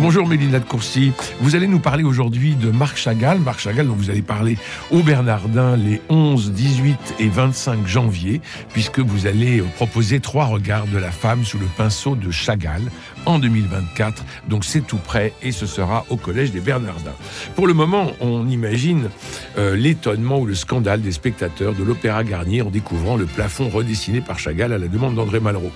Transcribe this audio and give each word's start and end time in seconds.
Bonjour 0.00 0.26
Mélina 0.26 0.60
de 0.60 0.64
Courcy. 0.64 1.12
Vous 1.40 1.56
allez 1.56 1.66
nous 1.66 1.78
parler 1.78 2.04
aujourd'hui 2.04 2.54
de 2.54 2.70
Marc 2.70 2.96
Chagall. 2.96 3.38
Marc 3.38 3.60
Chagall 3.60 3.86
dont 3.86 3.92
vous 3.92 4.08
allez 4.08 4.22
parler 4.22 4.56
au 4.90 5.02
Bernardin 5.02 5.76
les 5.76 6.00
11, 6.08 6.52
18 6.52 7.16
et 7.18 7.28
25 7.28 7.86
janvier, 7.86 8.40
puisque 8.72 9.00
vous 9.00 9.26
allez 9.26 9.62
proposer 9.76 10.20
trois 10.20 10.46
regards 10.46 10.86
de 10.86 10.96
la 10.96 11.10
femme 11.10 11.44
sous 11.44 11.58
le 11.58 11.66
pinceau 11.66 12.16
de 12.16 12.30
Chagall 12.30 12.80
en 13.26 13.38
2024. 13.38 14.24
Donc 14.48 14.64
c'est 14.64 14.80
tout 14.80 14.96
prêt 14.96 15.34
et 15.42 15.52
ce 15.52 15.66
sera 15.66 16.06
au 16.08 16.16
Collège 16.16 16.50
des 16.50 16.60
Bernardins. 16.60 17.14
Pour 17.54 17.66
le 17.66 17.74
moment, 17.74 18.12
on 18.20 18.48
imagine 18.48 19.10
euh, 19.58 19.76
l'étonnement 19.76 20.38
ou 20.38 20.46
le 20.46 20.54
scandale 20.54 21.02
des 21.02 21.12
spectateurs 21.12 21.74
de 21.74 21.84
l'Opéra 21.84 22.24
Garnier 22.24 22.62
en 22.62 22.70
découvrant 22.70 23.18
le 23.18 23.26
plafond 23.26 23.68
redessiné 23.68 24.22
par 24.22 24.38
Chagall 24.38 24.72
à 24.72 24.78
la 24.78 24.88
demande 24.88 25.16
d'André 25.16 25.40
Malraux. 25.40 25.72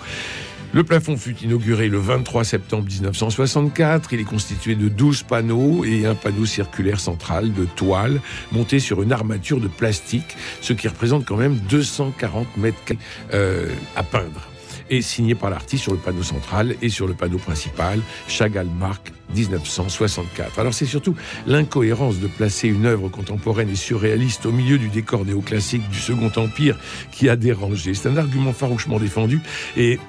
Le 0.75 0.83
plafond 0.83 1.17
fut 1.17 1.37
inauguré 1.37 1.87
le 1.87 1.99
23 1.99 2.43
septembre 2.43 2.87
1964. 2.91 4.13
Il 4.13 4.19
est 4.19 4.25
constitué 4.25 4.75
de 4.75 4.89
12 4.89 5.23
panneaux 5.23 5.85
et 5.85 6.05
un 6.05 6.17
panneau 6.17 6.47
circulaire 6.47 6.99
central 6.99 7.53
de 7.53 7.65
toile 7.65 8.21
monté 8.51 8.81
sur 8.81 9.01
une 9.01 9.13
armature 9.13 9.61
de 9.61 9.69
plastique, 9.69 10.37
ce 10.61 10.73
qui 10.73 10.89
représente 10.89 11.27
quand 11.27 11.37
même 11.37 11.55
240 11.71 12.57
mètres 12.57 12.93
euh, 13.33 13.69
à 13.95 14.03
peindre. 14.03 14.49
Et 14.91 15.01
signé 15.01 15.37
par 15.37 15.49
l'artiste 15.49 15.85
sur 15.85 15.93
le 15.93 15.99
panneau 15.99 16.25
central 16.25 16.75
et 16.83 16.89
sur 16.89 17.07
le 17.07 17.15
panneau 17.15 17.39
principal, 17.39 18.01
Chagall 18.27 18.67
Marc 18.67 19.13
1964. 19.33 20.59
Alors 20.59 20.75
c'est 20.75 20.87
surtout 20.87 21.15
l'incohérence 21.47 22.19
de 22.19 22.27
placer 22.27 22.67
une 22.67 22.87
œuvre 22.87 23.09
contemporaine 23.09 23.71
et 23.71 23.77
surréaliste 23.77 24.45
au 24.45 24.51
milieu 24.51 24.79
du 24.79 24.89
décor 24.89 25.25
néoclassique 25.25 25.89
du 25.89 26.01
Second 26.01 26.33
Empire 26.35 26.77
qui 27.13 27.29
a 27.29 27.37
dérangé. 27.37 27.95
C'est 27.95 28.09
un 28.09 28.17
argument 28.17 28.53
farouchement 28.53 28.99
défendu 28.99 29.41
et 29.77 30.01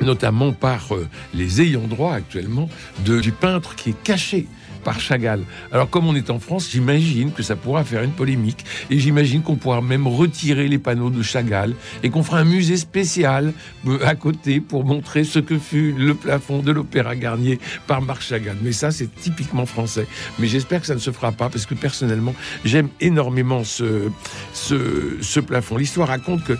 notamment 0.00 0.52
par 0.52 0.94
euh, 0.94 1.06
les 1.34 1.62
ayants 1.62 1.86
droit 1.86 2.14
actuellement 2.14 2.68
du 3.04 3.32
peintre 3.32 3.74
qui 3.74 3.90
est 3.90 4.02
caché 4.02 4.46
par 4.78 5.00
Chagall. 5.00 5.42
Alors 5.72 5.90
comme 5.90 6.06
on 6.06 6.14
est 6.14 6.30
en 6.30 6.38
France, 6.38 6.68
j'imagine 6.70 7.32
que 7.32 7.42
ça 7.42 7.56
pourra 7.56 7.84
faire 7.84 8.02
une 8.02 8.12
polémique 8.12 8.64
et 8.90 8.98
j'imagine 8.98 9.42
qu'on 9.42 9.56
pourra 9.56 9.80
même 9.80 10.06
retirer 10.06 10.68
les 10.68 10.78
panneaux 10.78 11.10
de 11.10 11.22
Chagall 11.22 11.74
et 12.02 12.10
qu'on 12.10 12.22
fera 12.22 12.38
un 12.38 12.44
musée 12.44 12.76
spécial 12.76 13.52
euh, 13.86 13.98
à 14.04 14.14
côté 14.14 14.60
pour 14.60 14.84
montrer 14.84 15.24
ce 15.24 15.38
que 15.38 15.58
fut 15.58 15.92
le 15.92 16.14
plafond 16.14 16.60
de 16.60 16.72
l'Opéra 16.72 17.16
Garnier 17.16 17.58
par 17.86 18.02
Marc 18.02 18.22
Chagall. 18.22 18.56
Mais 18.62 18.72
ça, 18.72 18.90
c'est 18.90 19.14
typiquement 19.14 19.66
français. 19.66 20.06
Mais 20.38 20.46
j'espère 20.46 20.80
que 20.80 20.86
ça 20.86 20.94
ne 20.94 21.00
se 21.00 21.10
fera 21.10 21.32
pas 21.32 21.48
parce 21.48 21.66
que 21.66 21.74
personnellement, 21.74 22.34
j'aime 22.64 22.88
énormément 23.00 23.64
ce, 23.64 24.10
ce, 24.52 25.40
plafond. 25.40 25.76
L'histoire 25.76 26.08
raconte 26.08 26.44
que, 26.44 26.54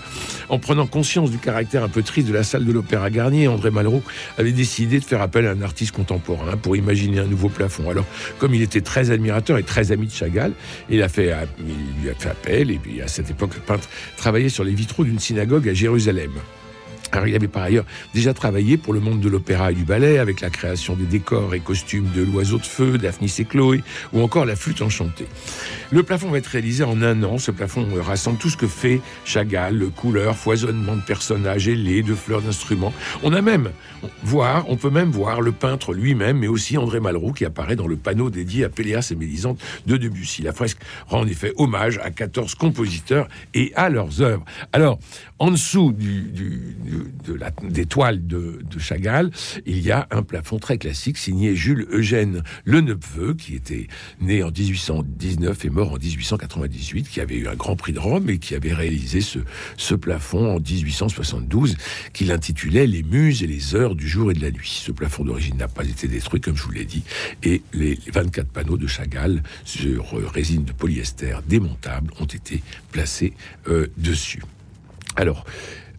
en 0.48 0.58
prenant 0.58 0.86
conscience 0.86 1.30
du 1.30 1.38
caractère 1.38 1.82
un 1.82 1.88
peu 1.88 2.03
triste 2.03 2.28
de 2.28 2.32
la 2.32 2.42
salle 2.42 2.64
de 2.64 2.72
l'Opéra 2.72 3.10
Garnier, 3.10 3.48
André 3.48 3.70
Malraux 3.70 4.03
avait 4.36 4.53
décidé 4.53 5.00
de 5.00 5.05
faire 5.05 5.20
appel 5.20 5.47
à 5.47 5.50
un 5.50 5.62
artiste 5.62 5.92
contemporain 5.92 6.56
pour 6.56 6.77
imaginer 6.77 7.19
un 7.20 7.27
nouveau 7.27 7.48
plafond. 7.48 7.91
Alors, 7.91 8.06
comme 8.39 8.55
il 8.55 8.62
était 8.62 8.81
très 8.81 9.11
admirateur 9.11 9.59
et 9.59 9.62
très 9.62 9.92
ami 9.92 10.06
de 10.06 10.12
Chagall, 10.12 10.53
il, 10.91 11.03
a 11.03 11.09
fait, 11.09 11.34
lui 12.03 12.11
a 12.11 12.15
fait 12.15 12.31
appel, 12.31 12.70
et 12.70 12.78
puis 12.78 13.00
à 13.03 13.09
cette 13.09 13.31
époque, 13.31 13.55
le 13.55 13.61
peintre 13.61 13.89
travaillait 14.17 14.48
sur 14.48 14.65
les 14.65 14.75
vitraux 14.75 15.05
d'une 15.05 15.19
synagogue 15.19 15.69
à 15.69 15.75
Jérusalem. 15.75 16.33
Alors, 17.12 17.27
il 17.27 17.34
avait 17.34 17.48
par 17.48 17.62
ailleurs 17.62 17.84
déjà 18.14 18.34
travaillé 18.34 18.77
pour 18.77 18.92
le 18.92 19.01
monde 19.01 19.20
de 19.20 19.28
l'opéra 19.28 19.73
et 19.73 19.75
du 19.75 19.84
ballet 19.84 20.19
avec 20.19 20.41
la 20.41 20.51
création 20.51 20.95
des 20.95 21.05
décors 21.05 21.55
et 21.55 21.61
costumes 21.61 22.09
de 22.15 22.23
l'oiseau 22.23 22.59
de 22.59 22.67
feu, 22.67 22.98
Daphnis 22.98 23.34
et 23.39 23.45
Chloé, 23.45 23.83
ou 24.12 24.23
encore 24.23 24.45
la 24.45 24.56
flûte 24.56 24.83
enchantée. 24.83 25.27
Le 25.91 26.03
plafond 26.03 26.28
va 26.28 26.39
être 26.39 26.47
réalisé 26.47 26.84
en 26.84 27.00
un 27.00 27.23
an. 27.23 27.39
Ce 27.39 27.50
plafond 27.50 27.87
rassemble 28.00 28.39
tout 28.39 28.50
ce 28.50 28.56
que 28.56 28.67
fait 28.67 29.00
Chagall, 29.25 29.89
couleurs, 29.97 30.37
foisonnement 30.37 30.97
de 30.97 31.00
personnages 31.03 31.67
ailés, 31.69 32.03
de 32.03 32.15
fleurs 32.15 32.42
d'instruments. 32.42 32.93
On 33.22 33.32
a 33.32 33.41
même 33.41 33.71
voir, 34.22 34.69
on 34.69 34.77
peut 34.77 34.91
même 34.91 35.11
voir 35.11 35.41
le 35.41 35.53
peintre 35.53 35.94
lui-même, 35.94 36.38
mais 36.38 36.47
aussi 36.47 36.77
André 36.77 37.00
Malraux 37.00 37.32
qui 37.32 37.44
apparaît 37.44 37.77
dans 37.77 37.87
le 37.87 37.97
panneau 37.97 38.28
dédié 38.28 38.65
à 38.65 38.69
Péléas 38.69 39.09
et 39.11 39.15
Mélisande 39.15 39.59
de 39.87 39.97
Debussy. 39.97 40.43
La 40.43 40.53
fresque 40.53 40.78
rend 41.06 41.21
en 41.21 41.27
effet 41.27 41.53
hommage 41.56 41.99
à 42.03 42.11
14 42.11 42.55
compositeurs 42.55 43.28
et 43.55 43.72
à 43.75 43.88
leurs 43.88 44.21
œuvres. 44.21 44.44
Alors, 44.72 44.99
en 45.38 45.50
dessous 45.50 45.93
du 45.93 46.32
de 47.26 47.34
la, 47.34 47.50
des 47.50 47.87
toiles 47.87 48.26
de, 48.26 48.59
Chagall, 48.78 49.31
il 49.66 49.81
y 49.81 49.91
a 49.91 50.06
un 50.10 50.22
plafond 50.22 50.59
très 50.59 50.78
classique 50.78 51.19
signé 51.19 51.56
Jules 51.56 51.87
Eugène 51.91 52.43
Leneveu, 52.65 53.34
qui 53.34 53.54
était 53.54 53.88
né 54.21 54.43
en 54.43 54.50
1819 54.50 55.65
et 55.65 55.71
mort 55.71 55.93
en 55.93 55.99
1898, 55.99 57.09
qui 57.09 57.21
avait 57.21 57.37
eu 57.37 57.49
un 57.49 57.54
grand 57.54 57.76
prix 57.76 57.93
de 57.93 57.99
Rome 57.99 58.31
et 58.31 58.38
qui 58.38 58.54
avait 58.54 58.72
réalisé 58.72 59.21
ce, 59.21 59.41
ce 59.76 59.94
plafond 59.94 60.54
en 60.54 60.60
1872, 60.60 61.76
qu'il 62.12 62.31
intitulait 62.31 62.87
Les 62.87 63.03
muses 63.03 63.43
et 63.43 63.47
les 63.47 63.75
heures 63.75 63.97
du 63.97 64.09
jour 64.09 64.31
et 64.31 64.34
de 64.34 64.43
la 64.43 64.50
nuit. 64.50 64.81
Ce 64.82 64.93
plafond 64.93 65.25
d'origine 65.25 65.56
n'a 65.56 65.69
pas 65.69 65.84
été 65.84 66.06
détruit, 66.06 66.41
comme 66.41 66.56
je 66.56 66.62
vous 66.62 66.70
l'ai 66.70 66.84
dit, 66.84 67.03
et 67.43 67.62
les 67.72 67.99
24 68.12 68.49
panneaux 68.49 68.76
de 68.76 68.87
Chagall 68.87 69.43
sur 69.65 70.16
euh, 70.16 70.26
résine 70.26 70.65
de 70.65 70.72
polyester 70.72 71.37
démontable 71.47 72.12
ont 72.20 72.26
été 72.26 72.62
placés 72.93 73.32
euh, 73.69 73.88
dessus. 73.97 74.43
Alors, 75.19 75.43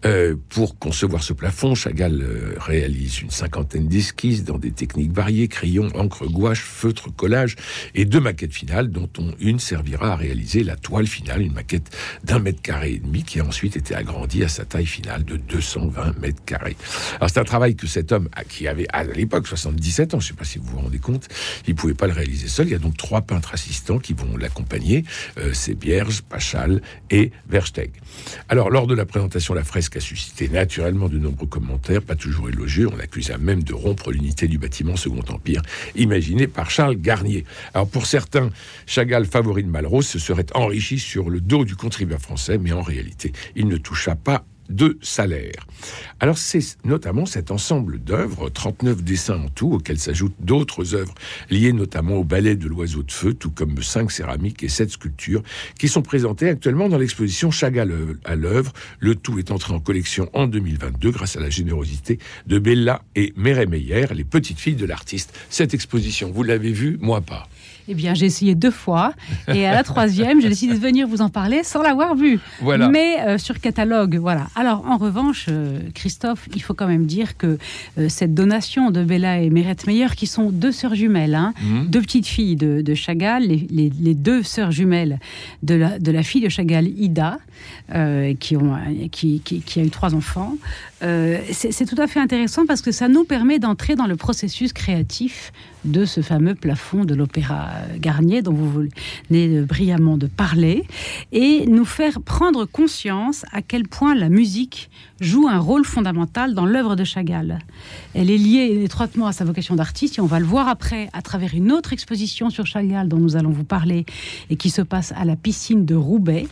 euh, 0.05 0.35
pour 0.49 0.79
concevoir 0.79 1.23
ce 1.23 1.33
plafond, 1.33 1.75
Chagall 1.75 2.21
euh, 2.21 2.55
réalise 2.57 3.21
une 3.21 3.31
cinquantaine 3.31 3.87
d'esquisses 3.87 4.45
dans 4.45 4.57
des 4.57 4.71
techniques 4.71 5.11
variées, 5.11 5.49
crayon, 5.49 5.89
encre, 5.93 6.25
gouache, 6.25 6.61
feutre, 6.61 7.13
collage, 7.13 7.57
et 7.95 8.05
deux 8.05 8.21
maquettes 8.21 8.53
finales, 8.53 8.89
dont 8.89 9.09
une 9.39 9.59
servira 9.59 10.13
à 10.13 10.15
réaliser 10.15 10.63
la 10.63 10.77
toile 10.77 11.07
finale, 11.07 11.41
une 11.41 11.53
maquette 11.53 11.95
d'un 12.23 12.39
mètre 12.39 12.61
carré 12.61 12.93
et 12.93 12.99
demi, 12.99 13.23
qui 13.23 13.41
a 13.41 13.45
ensuite 13.45 13.75
été 13.75 13.93
agrandie 13.93 14.43
à 14.43 14.47
sa 14.47 14.63
taille 14.63 14.85
finale 14.85 15.25
de 15.25 15.35
220 15.35 16.17
mètres 16.19 16.43
carrés. 16.45 16.77
Alors 17.17 17.29
c'est 17.29 17.39
un 17.39 17.43
travail 17.43 17.75
que 17.75 17.87
cet 17.87 18.13
homme, 18.13 18.29
qui 18.47 18.67
avait 18.67 18.87
à 18.93 19.03
l'époque 19.03 19.47
77 19.47 20.13
ans, 20.13 20.19
je 20.19 20.25
ne 20.25 20.29
sais 20.29 20.37
pas 20.37 20.45
si 20.45 20.59
vous 20.59 20.65
vous 20.65 20.79
rendez 20.79 20.99
compte, 20.99 21.27
il 21.67 21.73
ne 21.73 21.77
pouvait 21.77 21.93
pas 21.93 22.07
le 22.07 22.13
réaliser 22.13 22.47
seul. 22.47 22.67
Il 22.67 22.71
y 22.71 22.75
a 22.75 22.79
donc 22.79 22.95
trois 22.95 23.21
peintres 23.21 23.53
assistants 23.53 23.99
qui 23.99 24.13
vont 24.13 24.37
l'accompagner, 24.37 25.03
euh, 25.37 25.51
c'est 25.53 25.75
Bierge, 25.75 26.21
Pachal 26.21 26.81
et 27.09 27.31
Versteg. 27.49 27.91
Alors 28.47 28.69
lors 28.69 28.87
de 28.87 28.95
la 28.95 29.05
présentation 29.05 29.53
de 29.53 29.59
la 29.59 29.65
fresque, 29.65 29.88
qui 29.89 29.97
a 29.97 30.01
suscité 30.01 30.49
naturellement 30.49 31.09
de 31.09 31.17
nombreux 31.17 31.47
commentaires, 31.47 32.01
pas 32.01 32.15
toujours 32.15 32.49
élogieux. 32.49 32.87
On 32.93 32.99
accusa 32.99 33.37
même 33.37 33.63
de 33.63 33.73
rompre 33.73 34.11
l'unité 34.11 34.47
du 34.47 34.57
bâtiment 34.57 34.95
Second 34.95 35.23
Empire, 35.29 35.61
imaginé 35.95 36.47
par 36.47 36.69
Charles 36.69 36.97
Garnier. 36.97 37.45
Alors 37.73 37.87
pour 37.87 38.05
certains, 38.05 38.49
Chagall, 38.85 39.25
favori 39.25 39.63
de 39.63 39.69
Malraux, 39.69 40.01
se 40.01 40.19
serait 40.19 40.45
enrichi 40.53 40.99
sur 40.99 41.29
le 41.29 41.41
dos 41.41 41.65
du 41.65 41.75
contribuable 41.75 42.21
français, 42.21 42.57
mais 42.57 42.71
en 42.71 42.81
réalité, 42.81 43.31
il 43.55 43.67
ne 43.67 43.77
toucha 43.77 44.15
pas 44.15 44.43
de 44.69 44.97
salaire. 45.01 45.67
Alors 46.19 46.37
c'est 46.37 46.77
notamment 46.83 47.25
cet 47.25 47.51
ensemble 47.51 47.99
d'œuvres, 47.99 48.49
39 48.49 49.03
dessins 49.03 49.39
en 49.39 49.49
tout, 49.49 49.73
auxquels 49.73 49.99
s'ajoutent 49.99 50.35
d'autres 50.39 50.95
œuvres 50.95 51.13
liées 51.49 51.73
notamment 51.73 52.15
au 52.15 52.23
ballet 52.23 52.55
de 52.55 52.67
l'oiseau 52.67 53.03
de 53.03 53.11
feu, 53.11 53.33
tout 53.33 53.51
comme 53.51 53.81
cinq 53.81 54.11
céramiques 54.11 54.63
et 54.63 54.69
sept 54.69 54.91
sculptures, 54.91 55.43
qui 55.77 55.87
sont 55.87 56.01
présentées 56.01 56.49
actuellement 56.49 56.89
dans 56.89 56.97
l'exposition 56.97 57.51
Chagall 57.51 57.93
à 58.25 58.35
l'œuvre. 58.35 58.73
Le 58.99 59.15
tout 59.15 59.39
est 59.39 59.51
entré 59.51 59.73
en 59.73 59.79
collection 59.79 60.29
en 60.33 60.47
2022 60.47 61.11
grâce 61.11 61.35
à 61.35 61.39
la 61.39 61.49
générosité 61.49 62.19
de 62.47 62.59
Bella 62.59 63.01
et 63.15 63.33
Méré 63.35 63.65
Meyer, 63.65 64.07
les 64.13 64.23
petites 64.23 64.59
filles 64.59 64.75
de 64.75 64.85
l'artiste. 64.85 65.37
Cette 65.49 65.73
exposition, 65.73 66.31
vous 66.31 66.43
l'avez 66.43 66.71
vue, 66.71 66.97
moi 67.01 67.21
pas. 67.21 67.47
Eh 67.91 67.95
bien, 67.95 68.13
j'ai 68.13 68.27
essayé 68.27 68.53
deux 68.53 68.69
fois. 68.69 69.13
Et 69.47 69.65
à 69.65 69.73
la 69.73 69.83
troisième, 69.83 70.41
j'ai 70.41 70.49
décidé 70.49 70.75
de 70.75 70.79
venir 70.79 71.07
vous 71.07 71.21
en 71.21 71.29
parler 71.29 71.63
sans 71.63 71.81
l'avoir 71.81 72.15
vu. 72.15 72.39
Voilà. 72.61 72.87
Mais 72.87 73.19
euh, 73.21 73.39
sur 73.39 73.59
catalogue, 73.59 74.17
voilà. 74.17 74.45
Alors, 74.55 74.85
en 74.87 74.97
revanche, 74.97 75.47
euh, 75.49 75.79
Christophe, 75.95 76.47
il 76.53 76.61
faut 76.61 76.75
quand 76.75 76.85
même 76.85 77.07
dire 77.07 77.35
que 77.35 77.57
euh, 77.97 78.07
cette 78.07 78.35
donation 78.35 78.91
de 78.91 79.03
Bella 79.03 79.39
et 79.39 79.49
Mérette 79.49 79.87
Meyer, 79.87 80.09
qui 80.15 80.27
sont 80.27 80.51
deux 80.51 80.71
sœurs 80.71 80.93
jumelles, 80.93 81.33
hein, 81.33 81.55
mhm. 81.63 81.87
deux 81.87 82.01
petites 82.01 82.27
filles 82.27 82.55
de, 82.55 82.93
Chagall, 82.93 83.45
les, 83.47 84.13
deux 84.13 84.43
sœurs 84.43 84.71
jumelles 84.71 85.19
de 85.63 85.73
la, 85.73 85.97
de 85.97 86.11
la 86.11 86.21
fille 86.21 86.41
de 86.41 86.49
Chagall, 86.49 86.87
Ida, 86.87 87.39
qui, 88.39 88.55
ont, 88.55 88.77
qui, 89.11 89.39
qui, 89.41 89.79
a 89.79 89.83
eu 89.83 89.89
trois 89.89 90.13
enfants, 90.13 90.55
c'est 91.01 91.85
tout 91.87 91.99
à 91.99 92.07
fait 92.07 92.19
intéressant 92.19 92.65
parce 92.65 92.81
que 92.81 92.91
ça 92.91 93.07
nous 93.07 93.23
permet 93.23 93.57
d'entrer 93.57 93.95
dans 93.95 94.05
le 94.05 94.15
processus 94.15 94.73
créatif 94.73 95.51
de 95.85 96.05
ce 96.05 96.21
fameux 96.21 96.55
plafond 96.55 97.05
de 97.05 97.15
l'Opéra 97.15 97.69
Garnier 97.97 98.41
dont 98.41 98.53
vous 98.53 98.85
venez 99.29 99.61
brillamment 99.61 100.17
de 100.17 100.27
parler 100.27 100.85
et 101.31 101.65
nous 101.67 101.85
faire 101.85 102.21
prendre 102.21 102.65
conscience 102.65 103.45
à 103.51 103.61
quel 103.61 103.87
point 103.87 104.15
la 104.15 104.29
musique 104.29 104.89
joue 105.19 105.47
un 105.47 105.59
rôle 105.59 105.85
fondamental 105.85 106.53
dans 106.53 106.65
l'œuvre 106.65 106.95
de 106.95 107.03
Chagall. 107.03 107.59
Elle 108.13 108.29
est 108.29 108.37
liée 108.37 108.81
étroitement 108.83 109.27
à 109.27 109.33
sa 109.33 109.45
vocation 109.45 109.75
d'artiste 109.75 110.17
et 110.17 110.21
on 110.21 110.25
va 110.25 110.39
le 110.39 110.45
voir 110.45 110.67
après 110.67 111.09
à 111.13 111.21
travers 111.21 111.53
une 111.53 111.71
autre 111.71 111.93
exposition 111.93 112.49
sur 112.49 112.65
Chagall 112.65 113.07
dont 113.07 113.17
nous 113.17 113.35
allons 113.35 113.49
vous 113.49 113.63
parler 113.63 114.05
et 114.49 114.55
qui 114.55 114.69
se 114.69 114.81
passe 114.81 115.13
à 115.15 115.25
la 115.25 115.35
piscine 115.35 115.85
de 115.85 115.95
Roubaix. 115.95 116.47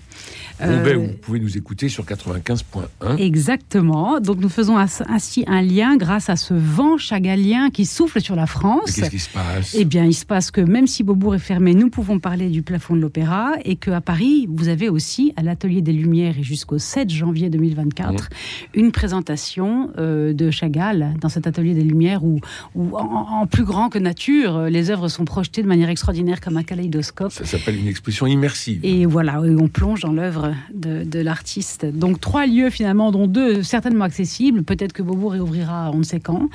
Roubaix, 0.59 0.95
euh, 0.95 1.07
vous 1.07 1.17
pouvez 1.21 1.39
nous 1.39 1.57
écouter 1.57 1.89
sur 1.89 2.03
95.1. 2.03 3.17
Exactement. 3.17 4.19
Donc 4.19 4.39
nous 4.39 4.49
faisons 4.49 4.77
ainsi 4.77 5.43
un 5.47 5.61
lien 5.61 5.97
grâce 5.97 6.29
à 6.29 6.35
ce 6.35 6.53
vent 6.53 6.97
chagallien 6.97 7.69
qui 7.69 7.85
souffle 7.85 8.21
sur 8.21 8.35
la 8.35 8.47
France 8.47 8.99
qui 9.17 9.23
se 9.23 9.29
passe? 9.29 9.75
Eh 9.77 9.85
bien, 9.85 10.05
il 10.05 10.13
se 10.13 10.25
passe 10.25 10.51
que 10.51 10.61
même 10.61 10.85
si 10.85 11.03
Beaubourg 11.03 11.35
est 11.35 11.39
fermé, 11.39 11.73
nous 11.73 11.89
pouvons 11.89 12.19
parler 12.19 12.49
du 12.49 12.61
plafond 12.61 12.95
de 12.95 13.01
l'Opéra 13.01 13.53
et 13.65 13.75
qu'à 13.75 14.01
Paris, 14.01 14.47
vous 14.49 14.67
avez 14.67 14.89
aussi, 14.89 15.33
à 15.35 15.43
l'Atelier 15.43 15.81
des 15.81 15.93
Lumières 15.93 16.37
et 16.37 16.43
jusqu'au 16.43 16.77
7 16.77 17.09
janvier 17.09 17.49
2024, 17.49 18.29
une 18.75 18.91
présentation 18.91 19.89
euh, 19.97 20.33
de 20.33 20.51
Chagall 20.51 21.13
dans 21.19 21.29
cet 21.29 21.47
Atelier 21.47 21.73
des 21.73 21.83
Lumières 21.83 22.23
où, 22.23 22.39
où 22.75 22.95
en, 22.97 23.47
plus 23.47 23.63
grand 23.63 23.89
que 23.89 23.97
nature, 23.97 24.63
les 24.63 24.91
œuvres 24.91 25.07
sont 25.07 25.25
projetées 25.25 25.63
de 25.63 25.67
manière 25.67 25.89
extraordinaire 25.89 26.39
comme 26.39 26.57
un 26.57 26.63
kaléidoscope. 26.63 27.31
Ça 27.31 27.45
s'appelle 27.45 27.79
une 27.79 27.87
exposition 27.87 28.27
immersive. 28.27 28.79
Et 28.83 29.05
voilà, 29.05 29.41
on 29.41 29.67
plonge 29.67 30.01
dans 30.01 30.11
l'œuvre 30.11 30.53
de, 30.73 31.03
de 31.03 31.19
l'artiste. 31.19 31.85
Donc 31.85 32.19
trois 32.19 32.45
lieux 32.45 32.69
finalement, 32.69 33.11
dont 33.11 33.27
deux 33.27 33.63
certainement 33.63 34.05
accessibles. 34.05 34.63
Peut-être 34.63 34.93
que 34.93 35.01
Beaubourg 35.01 35.31
réouvrira 35.31 35.91
on 35.93 35.99
ne 35.99 36.03
sait 36.03 36.19
quand. 36.19 36.49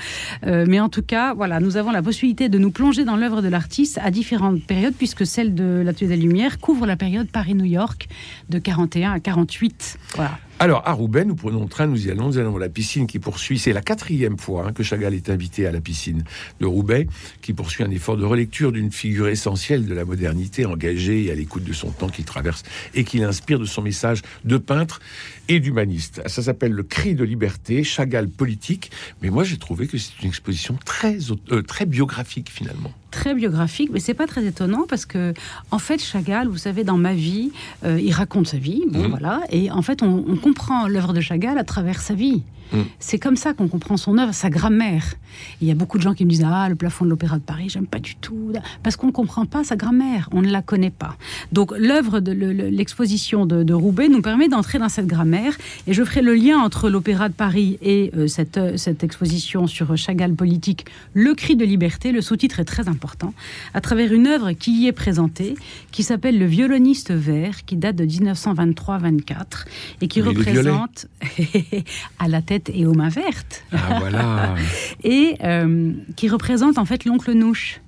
Euh, 0.47 0.65
mais 0.69 0.81
en 0.81 0.89
tout 0.89 1.03
cas, 1.03 1.35
voilà, 1.35 1.61
nous 1.61 1.77
avons 1.77 1.91
la 1.91 2.03
possibilité 2.03 2.49
de 2.53 2.59
nous 2.59 2.71
plonger 2.71 3.05
dans 3.05 3.17
l'œuvre 3.17 3.41
de 3.41 3.49
l'artiste 3.49 3.99
à 4.03 4.11
différentes 4.11 4.63
périodes, 4.63 4.95
puisque 4.95 5.27
celle 5.27 5.55
de 5.55 5.83
l'Atelier 5.85 6.09
des 6.09 6.23
Lumières 6.23 6.61
couvre 6.61 6.87
la 6.87 6.97
période 6.97 7.29
Paris-New 7.29 7.65
York 7.65 8.09
de 8.51 8.59
41 8.59 9.13
à 9.13 9.21
48. 9.21 9.99
Voilà. 10.15 10.39
Alors, 10.63 10.87
à 10.87 10.93
Roubaix, 10.93 11.25
nous 11.25 11.35
prenons 11.35 11.65
le 11.65 11.69
train, 11.69 11.89
nous 11.89 12.07
y 12.07 12.11
allons, 12.13 12.29
nous 12.29 12.39
allons 12.39 12.57
à 12.57 12.61
la 12.61 12.69
piscine 12.69 13.09
qui 13.09 13.19
poursuit. 13.19 13.59
C'est 13.59 13.73
la 13.73 13.81
quatrième 13.81 14.39
fois 14.39 14.69
hein, 14.69 14.73
que 14.73 14.85
Chagall 14.85 15.13
est 15.13 15.29
invité 15.29 15.67
à 15.67 15.73
la 15.73 15.81
piscine 15.81 16.23
de 16.61 16.67
Roubaix, 16.67 17.09
qui 17.41 17.53
poursuit 17.53 17.83
un 17.83 17.91
effort 17.91 18.17
de 18.17 18.25
relecture 18.25 18.71
d'une 18.71 18.93
figure 18.93 19.27
essentielle 19.27 19.87
de 19.87 19.93
la 19.93 20.05
modernité, 20.05 20.65
engagée 20.65 21.25
et 21.25 21.33
à 21.33 21.35
l'écoute 21.35 21.65
de 21.65 21.73
son 21.73 21.91
temps 21.91 22.09
qu'il 22.09 22.27
traverse 22.27 22.63
et 22.95 23.03
qui 23.03 23.19
l'inspire 23.19 23.59
de 23.59 23.65
son 23.65 23.83
message 23.83 24.23
de 24.45 24.57
peintre 24.57 25.01
et 25.49 25.59
d'humaniste. 25.59 26.23
Ça 26.27 26.45
s'appelle 26.45 26.71
Le 26.71 26.85
cri 26.85 27.17
de 27.17 27.25
liberté, 27.25 27.83
Chagall 27.83 28.29
politique. 28.29 28.93
Mais 29.21 29.31
moi, 29.31 29.43
j'ai 29.43 29.59
trouvé 29.59 29.89
que 29.89 29.99
c'est 29.99 30.13
une 30.23 30.29
exposition 30.29 30.79
très, 30.85 31.19
euh, 31.51 31.63
très 31.63 31.87
biographique 31.87 32.49
finalement 32.49 32.93
très 33.13 33.35
biographique, 33.35 33.91
mais 33.93 34.01
c'est 34.01 34.15
pas 34.15 34.27
très 34.27 34.45
étonnant 34.45 34.87
parce 34.89 35.07
que, 35.07 35.33
en 35.71 35.79
fait, 35.79 36.03
Chagall, 36.03 36.49
vous 36.49 36.59
savez, 36.59 36.83
dans 36.83 36.97
ma 36.97 37.15
vie, 37.15 37.53
euh, 37.85 38.01
il 38.01 38.13
raconte 38.13 38.49
sa 38.49 38.57
vie, 38.57 38.83
bon, 38.89 39.05
mmh. 39.05 39.11
voilà, 39.11 39.41
et 39.51 39.71
en 39.71 39.83
fait, 39.83 40.03
on, 40.03 40.25
on 40.27 40.37
comprend 40.37 40.89
l'œuvre 40.89 41.13
de 41.13 41.21
Chagall 41.21 41.59
à 41.59 41.65
travers 41.65 42.01
sa 42.01 42.15
vie. 42.15 42.43
Mm. 42.73 42.83
C'est 42.99 43.19
comme 43.19 43.37
ça 43.37 43.55
qu'on 43.55 43.69
comprend 43.69 43.97
son 43.97 44.19
œuvre, 44.19 44.33
sa 44.33 44.51
grammaire. 44.51 45.15
Il 45.61 45.69
y 45.69 45.71
a 45.71 45.75
beaucoup 45.75 45.99
de 45.99 46.03
gens 46.03 46.15
qui 46.15 46.25
me 46.25 46.31
disent 46.31 46.45
Ah, 46.47 46.69
le 46.69 46.75
plafond 46.75 47.05
de 47.05 47.11
l'Opéra 47.11 47.39
de 47.39 47.43
Paris, 47.43 47.69
j'aime 47.69 47.87
pas 47.87 47.99
du 47.99 48.17
tout. 48.17 48.53
Parce 48.83 48.97
qu'on 48.97 49.09
ne 49.09 49.13
comprend 49.13 49.47
pas 49.47 49.65
sa 49.65 49.77
grammaire, 49.77 50.29
on 50.33 50.43
ne 50.43 50.51
la 50.51 50.63
connaît 50.63 50.91
pas. 50.91 51.17
Donc 51.53 51.73
l'œuvre 51.77 52.21
de 52.21 52.33
l'exposition 52.33 53.47
de, 53.47 53.73
Roubaix 53.73 54.09
nous 54.09 54.21
permet 54.21 54.49
d'entrer 54.49 54.79
dans 54.79 54.89
cette 54.89 55.07
grammaire. 55.07 55.57
Et 55.87 55.93
je 55.93 56.05
ferai 56.05 56.23
le 56.23 56.35
lien 56.35 56.59
entre 56.59 56.91
l'Opéra 56.91 57.29
de 57.29 57.35
Paris 57.35 57.79
et 57.81 58.11
euh, 58.17 58.27
cette, 58.27 58.59
euh, 58.59 58.77
cette 58.77 59.03
exposition 59.03 59.67
sur 59.67 59.97
Chagall 59.97 60.35
politique, 60.35 60.87
Le 61.15 61.35
cri 61.35 61.57
de 61.57 61.65
liberté. 61.65 62.13
Le 62.13 62.21
sous-titre 62.21 62.61
est 62.61 62.65
très 62.65 62.89
important. 62.89 63.35
À 63.75 63.81
travers 63.81 64.13
une 64.13 64.27
œuvre 64.27 64.53
qui 64.53 64.73
y 64.83 64.87
est 64.87 64.93
présentée, 64.93 65.55
qui 65.91 66.03
s'appelle 66.03 66.39
Le 66.39 66.47
violoniste 66.47 67.11
vert, 67.11 67.65
qui 67.65 67.77
date 67.77 67.97
de 67.97 68.05
1923-24 68.05 69.67
et 70.01 70.09
qui 70.09 70.21
représente 70.21 71.07
à 72.19 72.29
la 72.29 72.43
tête 72.43 72.62
et 72.73 72.87
aux 72.87 72.95
mains 72.95 73.09
vertes. 73.09 73.65
Ah, 73.73 73.99
voilà. 74.01 74.55
et 75.05 75.37
euh, 75.43 75.93
qui 76.17 76.29
représente 76.29 76.79
en 76.79 76.85
fait 76.85 77.05
l'oncle 77.05 77.33
Nouche. 77.33 77.81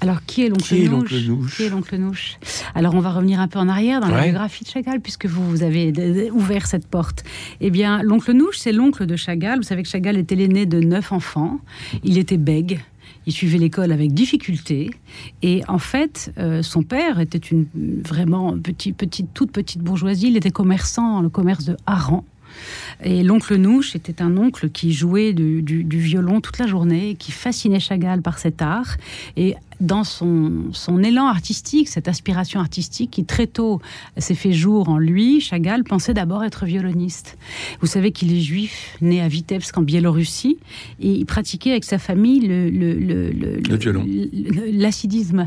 Alors, 0.00 0.24
qui 0.26 0.42
est 0.42 0.48
l'oncle 0.48 0.74
Nouche, 0.74 1.56
Qui 1.56 1.62
est 1.62 1.68
l'oncle 1.70 1.96
Nouche 1.96 2.36
Alors, 2.74 2.94
on 2.94 3.00
va 3.00 3.10
revenir 3.10 3.40
un 3.40 3.48
peu 3.48 3.58
en 3.58 3.68
arrière 3.68 4.00
dans 4.00 4.08
la 4.08 4.24
biographie 4.24 4.64
de 4.64 4.68
Chagall, 4.68 5.00
puisque 5.00 5.26
vous, 5.26 5.48
vous 5.48 5.62
avez 5.62 6.30
ouvert 6.30 6.66
cette 6.66 6.86
porte. 6.86 7.24
Eh 7.60 7.70
bien, 7.70 8.02
l'oncle 8.02 8.32
Nouche, 8.32 8.58
c'est 8.58 8.72
l'oncle 8.72 9.06
de 9.06 9.16
Chagall. 9.16 9.58
Vous 9.58 9.62
savez 9.64 9.82
que 9.82 9.88
Chagall 9.88 10.18
était 10.18 10.34
l'aîné 10.34 10.66
de 10.66 10.80
neuf 10.80 11.12
enfants. 11.12 11.58
Il 12.02 12.18
était 12.18 12.36
bègue. 12.36 12.80
Il 13.26 13.32
suivait 13.32 13.56
l'école 13.56 13.92
avec 13.92 14.12
difficulté. 14.12 14.90
Et 15.42 15.62
en 15.68 15.78
fait, 15.78 16.32
euh, 16.38 16.62
son 16.62 16.82
père 16.82 17.20
était 17.20 17.38
une 17.38 17.66
vraiment 18.02 18.58
petite, 18.58 18.96
petite, 18.96 19.28
toute 19.32 19.52
petite 19.52 19.80
bourgeoisie. 19.80 20.28
Il 20.28 20.36
était 20.36 20.50
commerçant 20.50 21.14
dans 21.14 21.22
le 21.22 21.30
commerce 21.30 21.64
de 21.64 21.76
Haran. 21.86 22.24
Et 23.02 23.22
l'oncle 23.22 23.56
Nouche 23.56 23.96
était 23.96 24.22
un 24.22 24.36
oncle 24.36 24.70
qui 24.70 24.92
jouait 24.92 25.32
du, 25.32 25.84
violon 25.90 26.40
toute 26.40 26.58
la 26.58 26.66
journée, 26.66 27.16
qui 27.18 27.32
fascinait 27.32 27.80
Chagall 27.80 28.22
par 28.22 28.38
cet 28.38 28.62
art. 28.62 28.96
Dans 29.80 30.04
son, 30.04 30.72
son, 30.72 31.02
élan 31.02 31.26
artistique, 31.26 31.88
cette 31.88 32.08
aspiration 32.08 32.60
artistique 32.60 33.10
qui 33.10 33.24
très 33.24 33.46
tôt 33.46 33.80
s'est 34.16 34.34
fait 34.34 34.52
jour 34.52 34.88
en 34.88 34.98
lui, 34.98 35.40
Chagall 35.40 35.84
pensait 35.84 36.14
d'abord 36.14 36.44
être 36.44 36.64
violoniste. 36.64 37.36
Vous 37.80 37.86
savez 37.86 38.12
qu'il 38.12 38.32
est 38.32 38.40
juif, 38.40 38.96
né 39.00 39.20
à 39.20 39.28
Vitebsk 39.28 39.76
en 39.76 39.82
Biélorussie, 39.82 40.58
et 41.00 41.10
il 41.10 41.26
pratiquait 41.26 41.72
avec 41.72 41.84
sa 41.84 41.98
famille 41.98 42.40
le, 42.40 42.70
le, 42.70 42.94
le, 42.94 43.30
le 43.30 43.60
l'acidisme, 44.72 45.46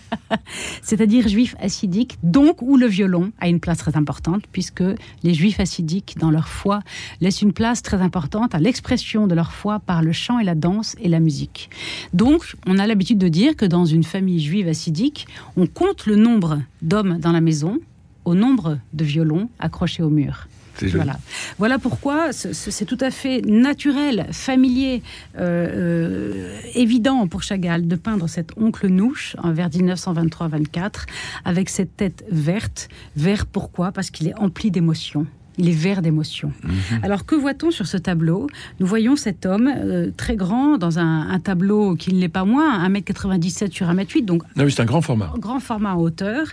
c'est-à-dire 0.82 1.28
juif 1.28 1.54
acidique, 1.60 2.18
donc 2.22 2.62
où 2.62 2.76
le 2.76 2.86
violon 2.86 3.32
a 3.40 3.48
une 3.48 3.60
place 3.60 3.78
très 3.78 3.96
importante, 3.96 4.44
puisque 4.52 4.84
les 5.22 5.34
juifs 5.34 5.60
acidiques, 5.60 6.16
dans 6.18 6.30
leur 6.30 6.48
foi, 6.48 6.80
laissent 7.20 7.42
une 7.42 7.52
place 7.52 7.82
très 7.82 8.00
importante 8.00 8.54
à 8.54 8.58
l'expression 8.58 9.26
de 9.26 9.34
leur 9.34 9.52
foi 9.52 9.78
par 9.80 10.02
le 10.02 10.12
chant 10.12 10.38
et 10.38 10.44
la 10.44 10.54
danse 10.54 10.96
et 11.00 11.08
la 11.08 11.20
musique. 11.20 11.70
Donc, 12.12 12.54
on 12.66 12.78
a 12.78 12.86
l'habitude 12.86 13.18
de 13.18 13.28
dire 13.28 13.37
dire 13.38 13.54
que 13.54 13.64
dans 13.64 13.84
une 13.84 14.02
famille 14.02 14.40
juive 14.40 14.66
assidique, 14.66 15.28
on 15.56 15.66
compte 15.68 16.06
le 16.06 16.16
nombre 16.16 16.60
d'hommes 16.82 17.18
dans 17.18 17.30
la 17.30 17.40
maison 17.40 17.78
au 18.24 18.34
nombre 18.34 18.78
de 18.92 19.04
violons 19.04 19.48
accrochés 19.60 20.02
au 20.02 20.10
mur. 20.10 20.48
Voilà. 20.80 21.18
voilà 21.58 21.78
pourquoi 21.80 22.32
c'est 22.32 22.84
tout 22.84 22.98
à 23.00 23.10
fait 23.10 23.42
naturel, 23.44 24.28
familier, 24.30 25.02
euh, 25.36 25.40
euh, 25.40 26.60
évident 26.74 27.26
pour 27.26 27.42
Chagall 27.42 27.88
de 27.88 27.96
peindre 27.96 28.28
cet 28.28 28.56
oncle 28.56 28.86
Nouche 28.86 29.34
en 29.42 29.52
vers 29.52 29.70
1923-24 29.70 31.06
avec 31.44 31.68
cette 31.68 31.96
tête 31.96 32.24
verte. 32.30 32.88
Vert 33.16 33.46
pourquoi? 33.46 33.90
Parce 33.90 34.10
qu'il 34.10 34.28
est 34.28 34.38
empli 34.38 34.70
d'émotions 34.70 35.26
il 35.58 35.68
est 35.68 35.72
vert 35.72 36.02
d'émotion. 36.02 36.52
Mhm. 36.62 37.00
Alors 37.02 37.26
que 37.26 37.34
voit-on 37.34 37.70
sur 37.70 37.86
ce 37.86 37.96
tableau? 37.96 38.46
Nous 38.80 38.86
voyons 38.86 39.16
cet 39.16 39.44
homme 39.44 39.70
euh, 39.74 40.10
très 40.16 40.36
grand 40.36 40.78
dans 40.78 40.98
un, 40.98 41.38
tableau 41.40 41.94
qui 41.94 42.14
ne 42.14 42.20
l'est 42.20 42.28
pas 42.28 42.44
moins, 42.44 42.88
1m97 42.88 43.70
sur 43.72 43.86
1m8, 43.86 44.24
donc 44.24 44.42
ah 44.56 44.62
c'est 44.68 44.80
un 44.80 44.84
grand 44.84 45.02
format. 45.02 45.32
Grand 45.38 45.60
format 45.60 45.94
en 45.94 46.00
hauteur, 46.00 46.46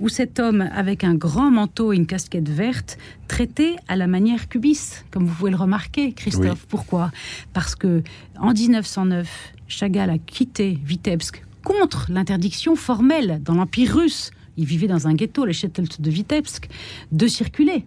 où 0.00 0.08
cet 0.08 0.40
homme 0.40 0.68
avec 0.74 1.04
un 1.04 1.14
grand 1.14 1.50
manteau 1.50 1.92
et 1.92 1.96
une 1.96 2.06
casquette 2.06 2.48
verte 2.48 2.98
traité 3.28 3.76
à 3.88 3.96
la 3.96 4.06
manière 4.06 4.48
cubiste, 4.48 5.04
comme 5.10 5.26
vous 5.26 5.34
pouvez 5.34 5.50
le 5.50 5.56
remarquer, 5.56 6.12
Christophe. 6.12 6.66
Pourquoi? 6.68 7.10
Parce 7.52 7.74
que 7.74 8.02
en 8.38 8.52
1909, 8.52 9.52
Chagall 9.68 10.10
a 10.10 10.18
quitté 10.18 10.78
Vitebsk 10.84 11.44
contre 11.64 12.06
l'interdiction 12.10 12.76
formelle 12.76 13.40
dans 13.44 13.54
l'Empire 13.54 13.94
russe. 13.94 14.30
Il 14.56 14.64
vivait 14.64 14.88
dans 14.88 15.06
un 15.06 15.14
ghetto, 15.14 15.44
les 15.44 15.52
Chettelt 15.52 16.00
de 16.00 16.10
Vitebsk, 16.10 16.68
de 17.12 17.26
circuler 17.26 17.84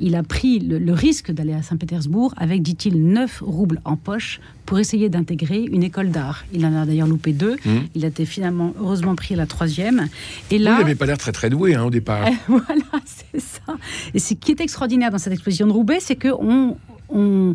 il 0.00 0.14
a 0.14 0.22
pris 0.22 0.58
le, 0.58 0.92
risque 0.92 1.30
d'aller 1.30 1.52
à 1.52 1.62
Saint-Pétersbourg 1.62 2.34
avec, 2.36 2.62
dit-il, 2.62 3.02
9 3.02 3.42
roubles 3.44 3.80
en 3.84 3.96
poche 3.96 4.40
pour 4.66 4.78
essayer 4.78 5.08
d'intégrer 5.08 5.62
une 5.62 5.82
école 5.82 6.10
d'art. 6.10 6.44
Il 6.52 6.64
en 6.66 6.74
a 6.74 6.84
d'ailleurs 6.84 7.06
loupé 7.06 7.32
deux. 7.32 7.56
Mmh. 7.64 7.70
Il 7.94 8.04
a 8.04 8.08
été 8.08 8.26
finalement 8.26 8.74
heureusement 8.78 9.14
pris 9.14 9.34
à 9.34 9.36
la 9.36 9.46
troisième. 9.46 10.08
Et 10.50 10.58
là, 10.58 10.76
il 10.78 10.82
n'avait 10.82 10.94
pas 10.94 11.06
l'air 11.06 11.18
très 11.18 11.32
très 11.32 11.50
doué 11.50 11.74
hein, 11.74 11.84
au 11.84 11.90
départ. 11.90 12.28
voilà, 12.48 12.64
c'est 13.04 13.40
ça. 13.40 13.76
Et 14.14 14.18
ce 14.18 14.34
qui 14.34 14.52
est 14.52 14.60
extraordinaire 14.60 15.10
dans 15.10 15.18
cette 15.18 15.32
exposition 15.32 15.66
de 15.66 15.72
Roubaix, 15.72 15.98
c'est 16.00 16.16
qu'on 16.16 16.76
on, 17.10 17.54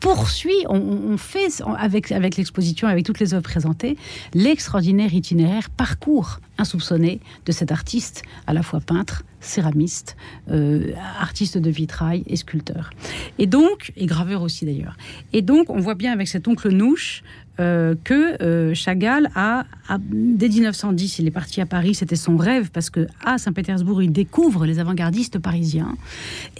poursuit, 0.00 0.64
on, 0.68 1.16
fait 1.16 1.62
avec, 1.76 2.10
l'exposition, 2.36 2.88
avec 2.88 3.04
toutes 3.04 3.20
les 3.20 3.34
œuvres 3.34 3.42
présentées, 3.42 3.96
l'extraordinaire 4.34 5.12
itinéraire, 5.14 5.70
parcours 5.70 6.40
insoupçonné 6.58 7.20
de 7.46 7.52
cet 7.52 7.72
artiste, 7.72 8.22
à 8.46 8.52
la 8.52 8.62
fois 8.62 8.80
peintre, 8.80 9.24
céramiste, 9.40 10.16
euh, 10.50 10.92
artiste 11.20 11.58
de 11.58 11.70
vitrail 11.70 12.22
et 12.26 12.36
sculpteur. 12.36 12.90
Et 13.38 13.46
donc, 13.46 13.92
et 13.96 14.06
graveur 14.06 14.42
aussi 14.42 14.64
d'ailleurs. 14.64 14.96
Et 15.32 15.42
donc, 15.42 15.70
on 15.70 15.80
voit 15.80 15.94
bien 15.94 16.12
avec 16.12 16.28
cet 16.28 16.46
oncle 16.46 16.70
Nouche 16.70 17.22
euh, 17.60 17.94
que 18.02 18.42
euh, 18.42 18.72
Chagall 18.72 19.28
a, 19.34 19.64
dès 19.98 20.48
1910, 20.48 21.18
il 21.18 21.26
est 21.26 21.30
parti 21.30 21.60
à 21.60 21.66
Paris, 21.66 21.94
c'était 21.94 22.16
son 22.16 22.38
rêve 22.38 22.70
parce 22.70 22.88
que 22.88 23.06
à 23.24 23.36
Saint-Pétersbourg, 23.36 24.02
il 24.02 24.10
découvre 24.10 24.64
les 24.64 24.78
avant-gardistes 24.78 25.38
parisiens 25.38 25.94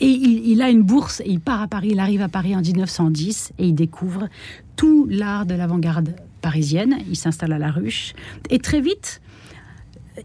et 0.01 0.07
il, 0.07 0.61
a 0.61 0.69
une 0.69 0.83
bourse 0.83 1.23
il 1.25 1.41
part 1.41 1.63
à 1.63 1.67
Paris, 1.67 1.89
il 1.93 1.99
arrive 1.99 2.21
à 2.21 2.29
Paris 2.29 2.55
en 2.55 2.61
1910 2.61 3.53
et 3.59 3.69
il 3.69 3.75
découvre 3.75 4.29
tout 4.77 5.07
l'art 5.09 5.47
de 5.47 5.55
l'avant-garde 5.55 6.15
parisienne. 6.43 6.99
Il 7.09 7.17
s'installe 7.17 7.53
à 7.53 7.59
la 7.59 7.71
ruche 7.71 8.13
et 8.51 8.59
très 8.59 8.83
vite, 8.83 9.23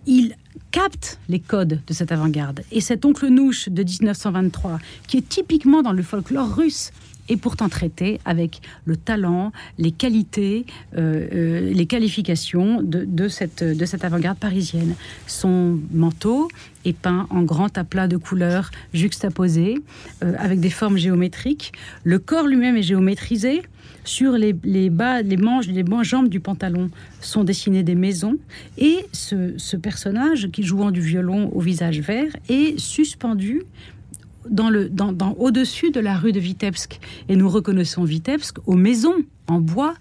il 0.06 0.36
capte 0.72 1.20
les 1.30 1.40
codes 1.40 1.80
de 1.88 1.94
cette 1.94 2.12
avant-garde. 2.12 2.62
Et 2.72 2.82
cet 2.82 3.06
oncle 3.06 3.28
Nouche 3.28 3.70
de 3.70 3.84
1923, 3.84 4.80
qui 5.08 5.18
est 5.18 5.30
typiquement 5.30 5.82
dans 5.82 5.94
le 5.94 6.04
folklore 6.04 6.54
russe, 6.54 6.92
et 7.30 7.38
pourtant 7.38 7.70
traité 7.70 8.20
avec 8.26 8.62
le 8.86 8.98
talent, 8.98 9.52
les 9.78 9.92
qualités, 9.92 10.66
euh, 10.98 11.28
euh, 11.34 11.74
les 11.74 11.86
qualifications 11.86 12.82
de, 12.82 13.28
cette, 13.28 13.64
de 13.64 13.86
cette 13.86 14.04
avant-garde 14.04 14.38
parisienne. 14.38 14.96
Son 15.28 15.80
manteau 15.92 16.48
est 16.86 16.94
peint 16.94 17.28
en 17.30 17.44
grand 17.44 17.78
aplat 17.78 18.08
de 18.08 18.18
couleurs 18.18 18.72
juxtaposées, 18.94 19.76
euh, 20.24 20.34
avec 20.38 20.60
des 20.60 20.70
formes 20.70 20.98
géométriques. 20.98 21.74
Le 22.04 22.20
corps 22.20 22.48
lui-même 22.48 22.78
est 22.78 22.84
géométrisé. 22.84 23.62
Sur 24.04 24.34
les, 24.34 24.54
bas, 24.90 25.22
les 25.22 25.36
manches, 25.36 25.68
les 25.68 25.84
jambes 26.04 26.30
du 26.30 26.40
pantalon 26.40 26.90
sont 27.20 27.44
dessinées 27.44 27.84
des 27.84 27.96
maisons. 27.96 28.38
Et 28.78 29.06
ce, 29.12 29.54
ce 29.58 29.76
personnage, 29.76 30.50
qui 30.52 30.64
jouant 30.64 30.92
du 30.92 31.02
violon 31.02 31.50
au 31.54 31.60
visage 31.60 32.00
vert, 32.00 32.32
est 32.48 32.80
suspendu 32.80 33.64
dans 34.50 34.70
le, 34.70 34.92
au-dessus 35.38 35.92
de 35.92 36.00
la 36.00 36.16
rue 36.16 36.32
de 36.32 36.40
Vitebsk. 36.40 37.00
Et 37.30 37.36
nous 37.36 37.50
reconnaissons 37.50 38.04
Vitebsk 38.04 38.58
aux 38.66 38.76
maisons 38.76 39.16
en 39.48 39.60
bois 39.60 39.96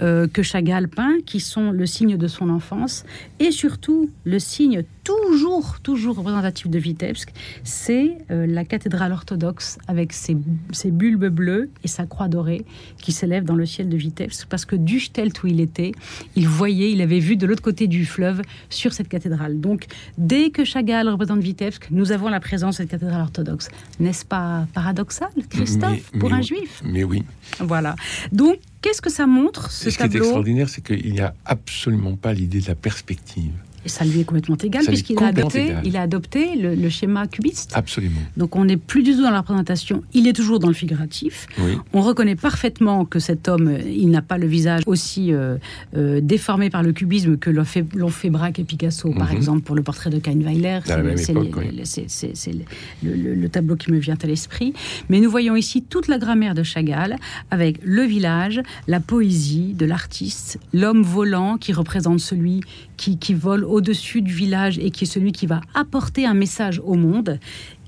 euh, 0.00 0.26
que 0.26 0.42
Chagall 0.42 0.88
peint, 0.88 1.18
qui 1.24 1.40
sont 1.40 1.70
le 1.70 1.86
signe 1.86 2.16
de 2.16 2.26
son 2.26 2.48
enfance, 2.48 3.04
et 3.40 3.50
surtout 3.50 4.10
le 4.24 4.38
signe 4.38 4.84
toujours, 5.04 5.78
toujours 5.80 6.16
représentatif 6.16 6.68
de 6.68 6.78
Vitebsk, 6.78 7.32
c'est 7.62 8.18
euh, 8.30 8.46
la 8.46 8.64
cathédrale 8.64 9.12
orthodoxe 9.12 9.78
avec 9.86 10.12
ses, 10.12 10.36
ses, 10.72 10.90
bulbes 10.90 11.28
bleus 11.28 11.70
et 11.84 11.88
sa 11.88 12.06
croix 12.06 12.26
dorée 12.26 12.64
qui 12.98 13.12
s'élève 13.12 13.44
dans 13.44 13.54
le 13.54 13.66
ciel 13.66 13.88
de 13.88 13.96
Vitebsk, 13.96 14.48
parce 14.48 14.64
que 14.64 14.74
du 14.74 14.98
Stelt 14.98 15.42
où 15.44 15.46
il 15.46 15.60
était, 15.60 15.92
il 16.34 16.48
voyait, 16.48 16.90
il 16.90 17.00
avait 17.02 17.20
vu 17.20 17.36
de 17.36 17.46
l'autre 17.46 17.62
côté 17.62 17.86
du 17.86 18.04
fleuve 18.04 18.42
sur 18.68 18.92
cette 18.92 19.08
cathédrale. 19.08 19.60
Donc, 19.60 19.86
dès 20.18 20.50
que 20.50 20.64
Chagall 20.64 21.08
représente 21.08 21.40
Vitebsk, 21.40 21.88
nous 21.90 22.10
avons 22.10 22.28
la 22.28 22.40
présence 22.40 22.76
de 22.76 22.82
cette 22.82 22.90
cathédrale 22.90 23.20
orthodoxe. 23.20 23.68
N'est-ce 24.00 24.24
pas 24.24 24.66
paradoxal, 24.74 25.28
Christophe, 25.50 26.10
pour 26.18 26.32
un 26.32 26.42
juif? 26.42 26.82
Mais 26.84 27.04
oui. 27.04 27.22
Voilà. 27.60 27.94
Donc, 28.32 28.58
Qu'est-ce 28.86 29.02
que 29.02 29.10
ça 29.10 29.26
montre, 29.26 29.72
ce, 29.72 29.90
ce 29.90 29.98
tableau 29.98 30.06
Ce 30.06 30.12
qui 30.12 30.16
est 30.16 30.20
extraordinaire, 30.20 30.68
c'est 30.68 30.80
qu'il 30.80 31.12
n'y 31.12 31.20
a 31.20 31.34
absolument 31.44 32.14
pas 32.14 32.32
l'idée 32.32 32.60
de 32.60 32.68
la 32.68 32.76
perspective. 32.76 33.50
Et 33.86 33.88
ça 33.88 34.04
lui 34.04 34.20
est 34.20 34.24
complètement 34.24 34.56
égal, 34.56 34.84
puisqu'il 34.84 35.22
a 35.22 35.28
adopté, 35.28 35.72
il 35.84 35.96
a 35.96 36.02
adopté 36.02 36.56
le, 36.56 36.88
schéma 36.88 37.28
cubiste. 37.28 37.70
Absolument. 37.74 38.20
Donc 38.36 38.56
on 38.56 38.64
n'est 38.64 38.76
plus 38.76 39.04
du 39.04 39.12
tout 39.12 39.22
dans 39.22 39.30
la 39.30 39.38
représentation, 39.38 40.02
il 40.12 40.26
est 40.26 40.32
toujours 40.32 40.58
dans 40.58 40.66
le 40.66 40.74
figuratif. 40.74 41.46
On 41.92 42.00
reconnaît 42.00 42.34
parfaitement 42.34 43.04
que 43.04 43.20
cet 43.20 43.48
homme, 43.48 43.78
il 43.86 44.10
n'a 44.10 44.22
pas 44.22 44.38
le 44.38 44.48
visage 44.48 44.82
aussi 44.86 45.32
euh, 45.32 45.56
euh, 45.96 46.20
déformé 46.20 46.68
par 46.68 46.82
le 46.82 46.92
cubisme 46.92 47.36
que 47.36 47.48
l'ont 47.48 47.64
fait, 47.64 47.84
fait 48.10 48.30
Braque 48.30 48.58
et 48.58 48.64
Picasso, 48.64 49.12
par 49.12 49.30
mhm. 49.30 49.36
exemple, 49.36 49.62
pour 49.62 49.76
le 49.76 49.82
portrait 49.82 50.10
de 50.10 50.18
Kahnweiler. 50.18 50.80
C'est 51.16 51.32
le, 51.32 53.34
le, 53.34 53.48
tableau 53.48 53.76
qui 53.76 53.92
me 53.92 53.98
vient 53.98 54.16
à 54.20 54.26
l'esprit. 54.26 54.72
Mais 55.08 55.20
nous 55.20 55.30
voyons 55.30 55.54
ici 55.54 55.82
toute 55.82 56.08
la 56.08 56.18
grammaire 56.18 56.54
de 56.54 56.64
Chagall, 56.64 57.16
avec 57.52 57.78
le 57.84 58.02
village, 58.02 58.60
la 58.88 59.00
poésie 59.00 59.74
de 59.74 59.86
l'artiste, 59.86 60.58
l'homme 60.72 61.02
volant 61.02 61.56
qui 61.56 61.72
représente 61.72 62.20
celui 62.20 62.62
qui, 62.96 63.18
qui 63.18 63.34
vole 63.34 63.64
au-dessus 63.76 64.22
du 64.22 64.32
village 64.32 64.78
et 64.78 64.90
qui 64.90 65.04
est 65.04 65.06
celui 65.06 65.32
qui 65.32 65.46
va 65.46 65.60
apporter 65.74 66.24
un 66.24 66.32
message 66.32 66.80
au 66.82 66.94
monde. 66.94 67.38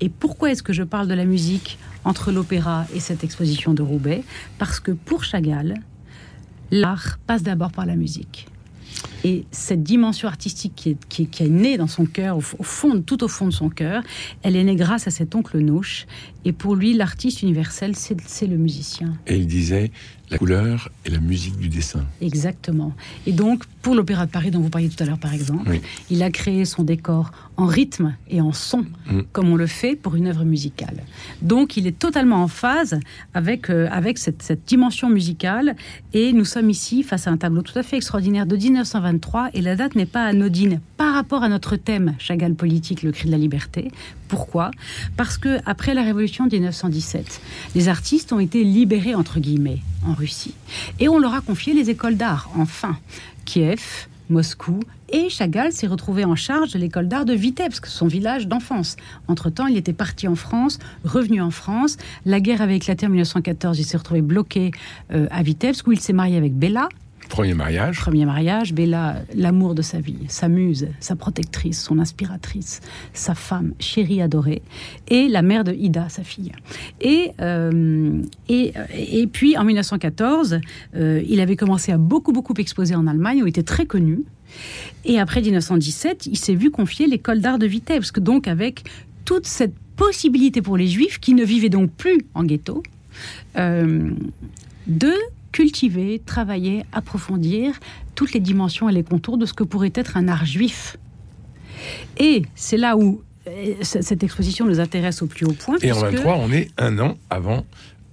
Et 0.01 0.09
pourquoi 0.09 0.51
est-ce 0.51 0.61
que 0.61 0.71
je 0.71 0.83
parle 0.83 1.07
de 1.07 1.15
la 1.15 1.25
musique 1.25 1.79
entre 2.05 2.31
l'opéra 2.31 2.85
et 2.93 2.99
cette 2.99 3.23
exposition 3.23 3.73
de 3.73 3.81
Roubaix? 3.81 4.23
Parce 4.59 4.79
que 4.79 4.91
pour 4.91 5.23
Chagall, 5.23 5.73
l'art 6.69 7.17
passe 7.25 7.41
d'abord 7.41 7.71
par 7.71 7.87
la 7.87 7.95
musique. 7.95 8.45
Et 9.23 9.45
cette 9.49 9.81
dimension 9.81 10.27
artistique 10.27 10.73
qui 10.75 10.89
est, 10.91 11.27
qui, 11.27 11.43
est 11.43 11.49
née 11.49 11.77
dans 11.77 11.87
son 11.87 12.05
cœur, 12.05 12.37
au, 12.37 12.41
fond, 12.41 13.01
tout 13.01 13.23
au 13.23 13.27
fond 13.27 13.47
de 13.47 13.51
son 13.51 13.69
cœur, 13.69 14.03
elle 14.43 14.55
est 14.55 14.63
née 14.63 14.75
grâce 14.75 15.07
à 15.07 15.11
cet 15.11 15.33
oncle 15.33 15.57
Nouche. 15.57 16.05
Et 16.45 16.51
pour 16.53 16.75
lui, 16.75 16.93
l'artiste 16.93 17.41
universel, 17.41 17.95
c'est 17.95 18.47
le 18.47 18.57
musicien. 18.57 19.13
Et 19.27 19.35
il 19.35 19.47
disait, 19.47 19.91
la 20.31 20.37
couleur 20.37 20.89
et 21.05 21.09
la 21.09 21.19
musique 21.19 21.57
du 21.57 21.69
dessin. 21.69 22.05
Exactement. 22.21 22.93
Et 23.25 23.31
donc, 23.31 23.63
pour 23.81 23.95
l'Opéra 23.95 24.25
de 24.25 24.31
Paris, 24.31 24.51
dont 24.51 24.59
vous 24.59 24.69
parliez 24.69 24.89
tout 24.89 25.01
à 25.01 25.05
l'heure, 25.05 25.17
par 25.17 25.33
exemple, 25.33 25.79
il 26.09 26.21
a 26.21 26.29
créé 26.29 26.65
son 26.65 26.83
décor 26.83 27.31
en 27.57 27.65
rythme 27.65 28.15
et 28.29 28.41
en 28.41 28.51
son, 28.51 28.85
mm. 29.09 29.21
comme 29.31 29.49
on 29.49 29.55
le 29.55 29.67
fait 29.67 29.95
pour 29.95 30.15
une 30.15 30.27
œuvre 30.27 30.43
musicale. 30.43 31.03
Donc, 31.41 31.77
il 31.77 31.87
est 31.87 31.97
totalement 31.97 32.43
en 32.43 32.47
phase 32.47 32.99
avec, 33.33 33.69
euh, 33.69 33.87
avec 33.91 34.17
cette, 34.17 34.43
cette, 34.43 34.65
dimension 34.65 35.09
musicale. 35.09 35.75
Et 36.13 36.31
nous 36.33 36.45
sommes 36.45 36.69
ici 36.69 37.01
face 37.01 37.27
à 37.27 37.31
un 37.31 37.37
tableau 37.37 37.61
tout 37.61 37.77
à 37.77 37.83
fait 37.83 37.97
extraordinaire 37.97 38.45
de 38.45 38.55
1923. 38.55 39.49
Et 39.53 39.61
la 39.61 39.75
date 39.75 39.95
n'est 39.95 40.05
pas 40.05 40.25
anodine 40.25 40.79
par 40.97 41.13
rapport 41.13 41.43
à 41.43 41.49
notre 41.49 41.75
thème, 41.75 42.15
Chagall 42.19 42.53
politique, 42.53 43.01
le 43.03 43.11
cri 43.11 43.27
de 43.27 43.31
la 43.31 43.37
liberté. 43.37 43.89
Pourquoi? 44.27 44.69
Parce 45.17 45.37
que 45.37 45.57
après 45.65 45.93
la 45.95 46.03
révolution 46.29 46.45
de 46.45 46.55
1917, 46.55 47.41
les 47.75 47.87
artistes 47.87 48.31
ont 48.33 48.39
été 48.39 48.63
libérés, 48.63 49.15
entre 49.15 49.39
guillemets, 49.39 49.79
en 50.05 50.13
Russie. 50.13 50.53
Et 50.99 51.09
on 51.09 51.17
leur 51.17 51.33
a 51.33 51.41
confié 51.41 51.73
les 51.73 51.89
écoles 51.89 52.17
d'art, 52.17 52.49
enfin. 52.55 52.97
Kiev, 53.45 54.07
Moscou, 54.29 54.79
et 55.11 55.29
Chagall 55.29 55.71
s'est 55.71 55.87
retrouvé 55.87 56.23
en 56.23 56.35
charge 56.35 56.73
de 56.73 56.77
l'école 56.77 57.07
d'art 57.07 57.25
de 57.25 57.33
Vitebsk, 57.33 57.87
son 57.87 58.05
village 58.05 58.47
d'enfance. 58.47 58.95
Entre-temps, 59.27 59.65
il 59.65 59.75
était 59.75 59.93
parti 59.93 60.27
en 60.27 60.35
France, 60.35 60.77
revenu 61.03 61.41
en 61.41 61.49
France. 61.49 61.97
La 62.25 62.39
guerre 62.39 62.61
avait 62.61 62.75
éclaté 62.75 63.07
en 63.07 63.09
1914, 63.09 63.79
il 63.79 63.85
s'est 63.85 63.97
retrouvé 63.97 64.21
bloqué 64.21 64.71
euh, 65.11 65.25
à 65.31 65.41
Vitebsk, 65.41 65.87
où 65.87 65.91
il 65.91 65.99
s'est 65.99 66.13
marié 66.13 66.37
avec 66.37 66.53
Bella, 66.53 66.89
Premier 67.29 67.53
mariage. 67.53 67.99
Premier 67.99 68.25
mariage, 68.25 68.73
Bella, 68.73 69.17
l'amour 69.35 69.75
de 69.75 69.81
sa 69.81 69.99
vie, 69.99 70.17
sa 70.27 70.49
muse, 70.49 70.87
sa 70.99 71.15
protectrice, 71.15 71.81
son 71.81 71.99
inspiratrice, 71.99 72.81
sa 73.13 73.35
femme 73.35 73.73
chérie 73.79 74.21
adorée, 74.21 74.61
et 75.07 75.27
la 75.27 75.41
mère 75.41 75.63
de 75.63 75.71
Ida, 75.71 76.09
sa 76.09 76.23
fille. 76.23 76.51
Et, 76.99 77.31
euh, 77.39 78.21
et, 78.49 78.73
et, 78.97 79.27
puis 79.27 79.57
en 79.57 79.63
1914, 79.63 80.59
euh, 80.95 81.23
il 81.27 81.39
avait 81.39 81.55
commencé 81.55 81.91
à 81.91 81.97
beaucoup, 81.97 82.31
beaucoup 82.31 82.55
exposer 82.55 82.95
en 82.95 83.07
Allemagne, 83.07 83.43
où 83.43 83.45
il 83.45 83.49
était 83.49 83.63
très 83.63 83.85
connu. 83.85 84.23
Et 85.05 85.19
après 85.19 85.41
1917, 85.41 86.25
il 86.25 86.37
s'est 86.37 86.55
vu 86.55 86.71
confier 86.71 87.07
l'école 87.07 87.41
d'art 87.41 87.59
de 87.59 87.67
Vitebsk, 87.67 88.19
donc 88.19 88.47
avec 88.47 88.83
toute 89.23 89.45
cette 89.45 89.75
possibilité 89.95 90.61
pour 90.61 90.77
les 90.77 90.87
juifs 90.87 91.19
qui 91.19 91.35
ne 91.35 91.43
vivaient 91.43 91.69
donc 91.69 91.91
plus 91.91 92.25
en 92.33 92.43
ghetto, 92.43 92.81
euh, 93.57 94.11
de 94.87 95.13
cultiver, 95.51 96.21
travailler, 96.25 96.83
approfondir 96.91 97.79
toutes 98.15 98.33
les 98.33 98.39
dimensions 98.39 98.89
et 98.89 98.93
les 98.93 99.03
contours 99.03 99.37
de 99.37 99.45
ce 99.45 99.53
que 99.53 99.63
pourrait 99.63 99.93
être 99.95 100.17
un 100.17 100.27
art 100.27 100.45
juif. 100.45 100.97
Et 102.17 102.43
c'est 102.55 102.77
là 102.77 102.97
où 102.97 103.21
euh, 103.47 103.73
cette 103.81 104.23
exposition 104.23 104.65
nous 104.65 104.79
intéresse 104.79 105.21
au 105.21 105.27
plus 105.27 105.45
haut 105.45 105.53
point. 105.53 105.77
Et 105.81 105.91
en 105.91 105.99
23, 105.99 106.37
on 106.37 106.51
est 106.51 106.69
un 106.77 106.99
an 106.99 107.17
avant 107.29 107.65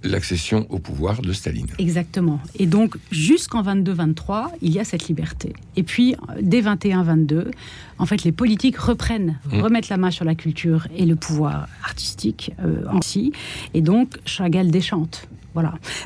l'accession 0.03 0.65
au 0.69 0.79
pouvoir 0.79 1.21
de 1.21 1.33
Staline. 1.33 1.67
Exactement. 1.79 2.39
Et 2.57 2.65
donc, 2.65 2.95
jusqu'en 3.11 3.63
22-23, 3.63 4.49
il 4.61 4.71
y 4.71 4.79
a 4.79 4.83
cette 4.83 5.07
liberté. 5.07 5.53
Et 5.75 5.83
puis, 5.83 6.15
dès 6.41 6.61
21-22, 6.61 7.51
en 7.97 8.05
fait, 8.05 8.23
les 8.23 8.31
politiques 8.31 8.77
reprennent, 8.77 9.39
mmh. 9.51 9.59
remettent 9.59 9.89
la 9.89 9.97
main 9.97 10.11
sur 10.11 10.23
la 10.23 10.35
culture 10.35 10.87
et 10.95 11.05
le 11.05 11.15
pouvoir 11.15 11.67
artistique 11.83 12.53
euh, 12.63 12.83
ainsi. 12.89 13.33
Et 13.73 13.81
donc, 13.81 14.17
Chagall 14.25 14.69
déchante. 14.69 15.27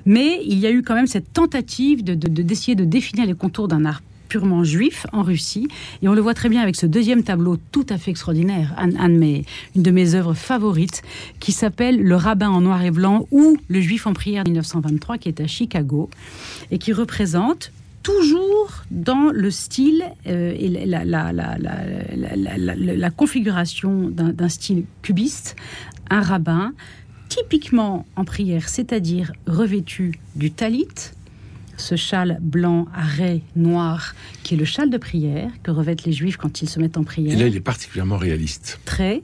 Mais 0.05 0.41
il 0.45 0.59
y 0.59 0.67
a 0.67 0.71
eu 0.71 0.83
quand 0.83 0.95
même 0.95 1.07
cette 1.07 1.33
tentative 1.33 2.03
de, 2.03 2.13
d'essayer 2.13 2.75
de, 2.75 2.85
définir 2.85 3.25
les 3.25 3.33
contours 3.33 3.67
d'un 3.67 3.85
art 3.85 4.01
purement 4.27 4.63
juif 4.63 5.05
en 5.11 5.23
Russie. 5.23 5.67
Et 6.01 6.07
on 6.07 6.13
le 6.13 6.21
voit 6.21 6.33
très 6.33 6.47
bien 6.47 6.61
avec 6.61 6.77
ce 6.77 6.85
deuxième 6.85 7.21
tableau 7.21 7.57
tout 7.73 7.85
à 7.89 7.97
fait 7.97 8.11
extraordinaire, 8.11 8.73
une 8.79 9.43
de 9.75 9.91
mes 9.91 10.15
œuvres 10.15 10.33
favorites, 10.33 11.01
qui 11.41 11.51
s'appelle 11.51 12.01
Le 12.01 12.15
rabbin 12.15 12.49
en 12.49 12.61
noir 12.61 12.81
et 12.83 12.91
blanc 12.91 13.27
ou 13.31 13.57
Le 13.67 13.81
juif 13.81 14.07
en 14.07 14.13
prière 14.13 14.45
1923, 14.45 15.17
qui 15.17 15.27
est 15.27 15.41
à 15.41 15.47
Chicago, 15.47 16.09
et 16.71 16.77
qui 16.77 16.93
représente 16.93 17.73
toujours 18.03 18.83
dans 18.89 19.31
le 19.33 19.51
style 19.51 20.05
euh, 20.27 20.55
et 20.57 20.69
la, 20.85 21.03
la 21.03 23.09
configuration 23.09 24.09
d'un 24.09 24.49
style 24.49 24.85
cubiste, 25.01 25.57
un 26.09 26.21
rabbin 26.21 26.73
typiquement 27.31 28.05
en 28.17 28.25
prière, 28.25 28.67
c'est-à-dire 28.67 29.31
revêtu 29.47 30.19
du 30.35 30.51
talit, 30.51 31.13
ce 31.77 31.95
châle 31.95 32.37
blanc 32.41 32.87
à 32.93 33.03
raies 33.03 33.39
noires, 33.55 34.15
qui 34.43 34.55
est 34.55 34.57
le 34.57 34.65
châle 34.65 34.89
de 34.89 34.97
prière 34.97 35.49
que 35.63 35.71
revêtent 35.71 36.03
les 36.03 36.11
juifs 36.11 36.35
quand 36.35 36.61
ils 36.61 36.67
se 36.67 36.77
mettent 36.81 36.97
en 36.97 37.05
prière. 37.05 37.33
Et 37.33 37.39
là, 37.39 37.47
il 37.47 37.55
est 37.55 37.61
particulièrement 37.61 38.17
réaliste. 38.17 38.81
Très. 38.83 39.23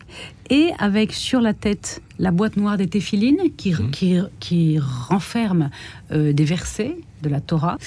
Et 0.49 0.71
avec 0.79 1.11
sur 1.11 1.41
la 1.41 1.53
tête 1.53 2.01
la 2.17 2.31
boîte 2.31 2.55
noire 2.55 2.77
des 2.77 2.87
téphilines 2.87 3.41
qui, 3.57 3.73
mmh. 3.73 3.91
qui, 3.91 4.19
qui 4.39 4.79
renferme 4.79 5.69
euh, 6.11 6.31
des 6.31 6.45
versets 6.45 6.95
de 7.27 7.31
la 7.31 7.41
Torah. 7.41 7.77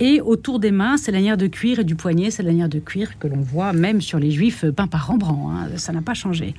Et 0.00 0.20
autour 0.20 0.58
des 0.58 0.70
mains, 0.70 0.96
c'est 0.96 1.12
lanière 1.12 1.36
de 1.36 1.46
cuir 1.46 1.78
et 1.78 1.84
du 1.84 1.94
poignet, 1.94 2.30
c'est 2.30 2.42
lanière 2.42 2.68
de 2.68 2.78
cuir 2.78 3.18
que 3.18 3.28
l'on 3.28 3.40
voit 3.40 3.72
même 3.72 4.00
sur 4.00 4.18
les 4.18 4.30
juifs 4.30 4.64
peints 4.70 4.86
par 4.86 5.06
Rembrandt. 5.06 5.36
Hein. 5.50 5.76
ça 5.76 5.92
n'a 5.92 6.02
pas 6.02 6.14
changé. 6.14 6.54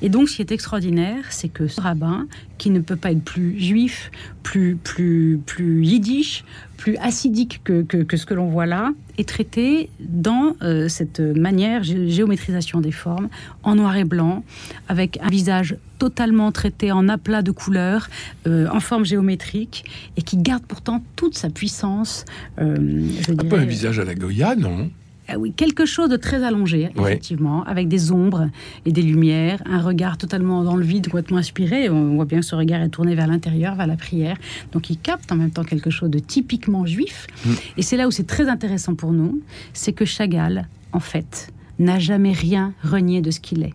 Et 0.00 0.08
donc, 0.08 0.28
ce 0.28 0.36
qui 0.36 0.42
est 0.42 0.52
extraordinaire, 0.52 1.24
c'est 1.30 1.48
que 1.48 1.68
ce 1.68 1.80
rabbin, 1.80 2.26
qui 2.58 2.70
ne 2.70 2.80
peut 2.80 2.96
pas 2.96 3.12
être 3.12 3.22
plus 3.24 3.58
juif, 3.58 4.10
plus, 4.42 4.76
plus, 4.76 5.40
plus 5.44 5.84
yiddish, 5.84 6.44
plus 6.76 6.96
acidique 6.96 7.60
que, 7.64 7.82
que, 7.82 8.16
ce 8.16 8.26
que 8.26 8.34
l'on 8.34 8.48
voit 8.48 8.66
là, 8.66 8.92
est 9.18 9.28
traité 9.28 9.90
dans 10.00 10.56
euh, 10.62 10.88
cette 10.88 11.20
manière, 11.20 11.82
géométrisation 11.84 12.80
des 12.80 12.92
formes, 12.92 13.28
en 13.62 13.76
noir 13.76 13.96
et 13.96 14.04
blanc, 14.04 14.44
avec 14.88 15.18
un 15.22 15.28
visage 15.28 15.76
totalement 16.02 16.50
traité 16.50 16.90
en 16.90 17.08
aplat 17.08 17.42
de 17.42 17.52
couleurs, 17.52 18.10
euh, 18.48 18.66
en 18.72 18.80
forme 18.80 19.04
géométrique, 19.04 19.84
et 20.16 20.22
qui 20.22 20.36
garde 20.36 20.64
pourtant 20.66 21.00
toute 21.14 21.38
sa 21.38 21.48
puissance. 21.48 22.24
Euh, 22.60 23.06
un 23.28 23.36
peu 23.36 23.56
un 23.56 23.64
visage 23.64 24.00
à 24.00 24.04
la 24.04 24.16
Goya, 24.16 24.56
non? 24.56 24.90
Ah 25.28 25.38
oui, 25.38 25.52
quelque 25.52 25.86
chose 25.86 26.08
de 26.08 26.16
très 26.16 26.42
allongé, 26.42 26.90
effectivement, 26.98 27.62
avec 27.62 27.86
des 27.86 28.10
ombres 28.10 28.48
et 28.84 28.90
des 28.90 29.02
lumières, 29.02 29.62
un 29.64 29.80
regard 29.80 30.18
totalement 30.18 30.64
dans 30.64 30.74
le 30.74 30.84
vide, 30.84 31.06
complètement 31.06 31.36
inspiré. 31.36 31.88
On 31.88 32.16
voit 32.16 32.24
bien 32.24 32.40
que 32.40 32.46
ce 32.46 32.56
regard 32.56 32.82
est 32.82 32.88
tourné 32.88 33.14
vers 33.14 33.28
l'intérieur, 33.28 33.76
vers 33.76 33.86
la 33.86 33.96
prière. 33.96 34.36
Donc 34.72 34.90
il 34.90 34.98
capte 34.98 35.30
en 35.30 35.36
même 35.36 35.52
temps 35.52 35.62
quelque 35.62 35.90
chose 35.90 36.10
de 36.10 36.18
typiquement 36.18 36.84
juif. 36.84 37.28
Mm. 37.46 37.50
Et 37.76 37.82
c'est 37.82 37.96
là 37.96 38.08
où 38.08 38.10
c'est 38.10 38.26
très 38.26 38.48
intéressant 38.48 38.96
pour 38.96 39.12
nous, 39.12 39.40
c'est 39.72 39.92
que 39.92 40.04
Chagall, 40.04 40.66
en 40.92 41.00
fait, 41.00 41.52
n'a 41.78 42.00
jamais 42.00 42.32
rien 42.32 42.74
renié 42.82 43.20
de 43.20 43.30
ce 43.30 43.38
qu'il 43.38 43.62
est. 43.62 43.74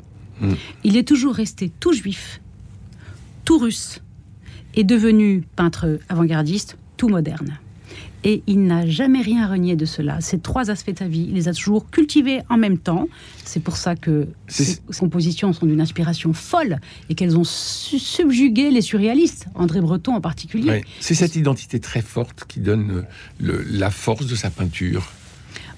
Il 0.84 0.98
est 0.98 1.08
toujours 1.08 1.36
resté 1.36 1.72
tout 1.79 1.94
juif, 1.94 2.41
tout 3.46 3.58
russe, 3.58 4.01
et 4.75 4.84
devenu 4.84 5.44
peintre 5.56 6.00
avant-gardiste, 6.10 6.77
tout 6.98 7.10
moderne 7.10 7.58
et 8.27 8.44
il 8.48 8.63
n'a 8.63 8.86
jamais 8.86 9.22
rien 9.22 9.48
renié 9.48 9.75
de 9.75 9.86
cela. 9.86 10.20
Ces 10.22 10.39
trois 10.39 10.70
aspects 10.70 10.91
de 10.91 10.98
sa 10.98 11.08
vie, 11.08 11.27
il 11.29 11.36
les 11.36 11.48
a 11.48 11.53
toujours 11.53 11.89
cultivés 11.89 12.41
en 12.50 12.58
même 12.58 12.77
temps. 12.77 13.08
C'est 13.46 13.62
pour 13.62 13.77
ça 13.77 13.96
que 13.96 14.27
ses 14.48 14.79
compositions 15.00 15.53
sont 15.53 15.65
d'une 15.65 15.79
inspiration 15.79 16.34
folle 16.34 16.79
et 17.10 17.15
qu'elles 17.15 17.38
ont 17.38 17.46
subjugué 17.46 18.72
les 18.72 18.82
surréalistes, 18.82 19.48
André 19.56 19.82
Breton 19.82 20.15
en 20.15 20.22
particulier. 20.22 20.84
C'est 21.00 21.15
cette 21.15 21.36
identité 21.36 21.79
très 21.79 22.01
forte 22.01 22.44
qui 22.48 22.60
donne 22.60 23.06
la 23.39 23.91
force 23.91 24.25
de 24.25 24.36
sa 24.36 24.50
peinture. 24.50 25.10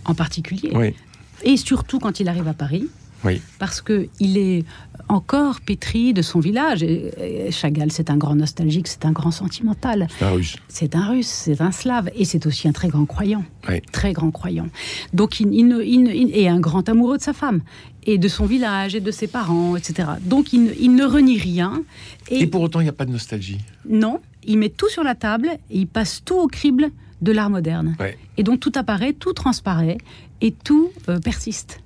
En 0.06 0.16
particulier. 0.16 0.96
Et 1.44 1.56
surtout 1.56 2.00
quand 2.00 2.20
il 2.20 2.30
arrive 2.30 2.48
à 2.48 2.54
Paris. 2.54 2.88
Oui. 3.24 3.42
Parce 3.60 3.82
qu'il 3.82 4.38
est 4.38 4.64
encore 5.10 5.60
pétri 5.62 6.14
de 6.14 6.22
son 6.22 6.40
village. 6.40 6.84
Et, 6.84 7.52
Chagall, 7.52 7.92
c'est 7.92 8.10
un 8.10 8.18
grand 8.18 8.36
nostalgique, 8.36 8.88
c'est 8.88 9.06
un 9.06 9.12
grand 9.12 9.32
sentimental. 9.32 10.08
C'est 10.18 10.26
un 10.26 10.32
russe. 10.32 10.56
C'est 10.68 10.96
un 10.96 11.10
russe, 11.10 11.28
c'est 11.28 11.62
un 11.62 11.72
slave. 11.72 12.10
Et 12.16 12.26
c'est 12.26 12.46
aussi 12.46 12.68
un 12.68 12.72
très 12.72 12.88
grand 12.88 13.06
croyant. 13.06 13.44
Très 13.92 14.14
grand 14.14 14.32
croyant. 14.32 14.68
Donc, 15.14 15.40
il, 15.40 15.52
il, 15.54 16.32
est 16.34 16.48
un 16.48 16.60
grand 16.60 16.88
amoureux 16.88 17.18
de 17.18 17.24
sa 17.24 17.34
femme 17.34 17.62
et 18.04 18.18
de 18.18 18.28
son 18.28 18.46
village 18.46 18.96
et 18.96 19.02
de 19.02 19.12
ses 19.12 19.28
parents, 19.28 19.76
etc. 19.76 20.10
Donc, 20.24 20.54
il, 20.54 20.96
ne 20.96 21.06
renie 21.06 21.38
rien. 21.38 21.84
Et, 22.30 22.48
pour 22.48 22.62
autant, 22.62 22.80
il 22.80 22.84
n'y 22.84 22.90
a 22.90 22.94
pas 22.94 23.06
de 23.06 23.12
nostalgie. 23.12 23.60
Non, 23.88 24.22
il 24.44 24.58
met 24.58 24.70
tout 24.70 24.90
sur 24.90 25.04
la 25.04 25.16
table 25.16 25.50
et 25.70 25.80
il 25.80 25.88
passe 25.88 26.24
tout 26.24 26.38
au 26.38 26.48
crible 26.48 26.92
de 27.22 27.32
l'art 27.32 27.50
moderne. 27.50 27.98
Et 28.38 28.44
donc, 28.44 28.60
tout 28.60 28.72
apparaît, 28.76 29.14
tout 29.14 29.34
transparaît 29.34 29.98
et 30.42 30.52
tout 30.52 30.92
euh, 31.10 31.20
persiste 31.20 31.82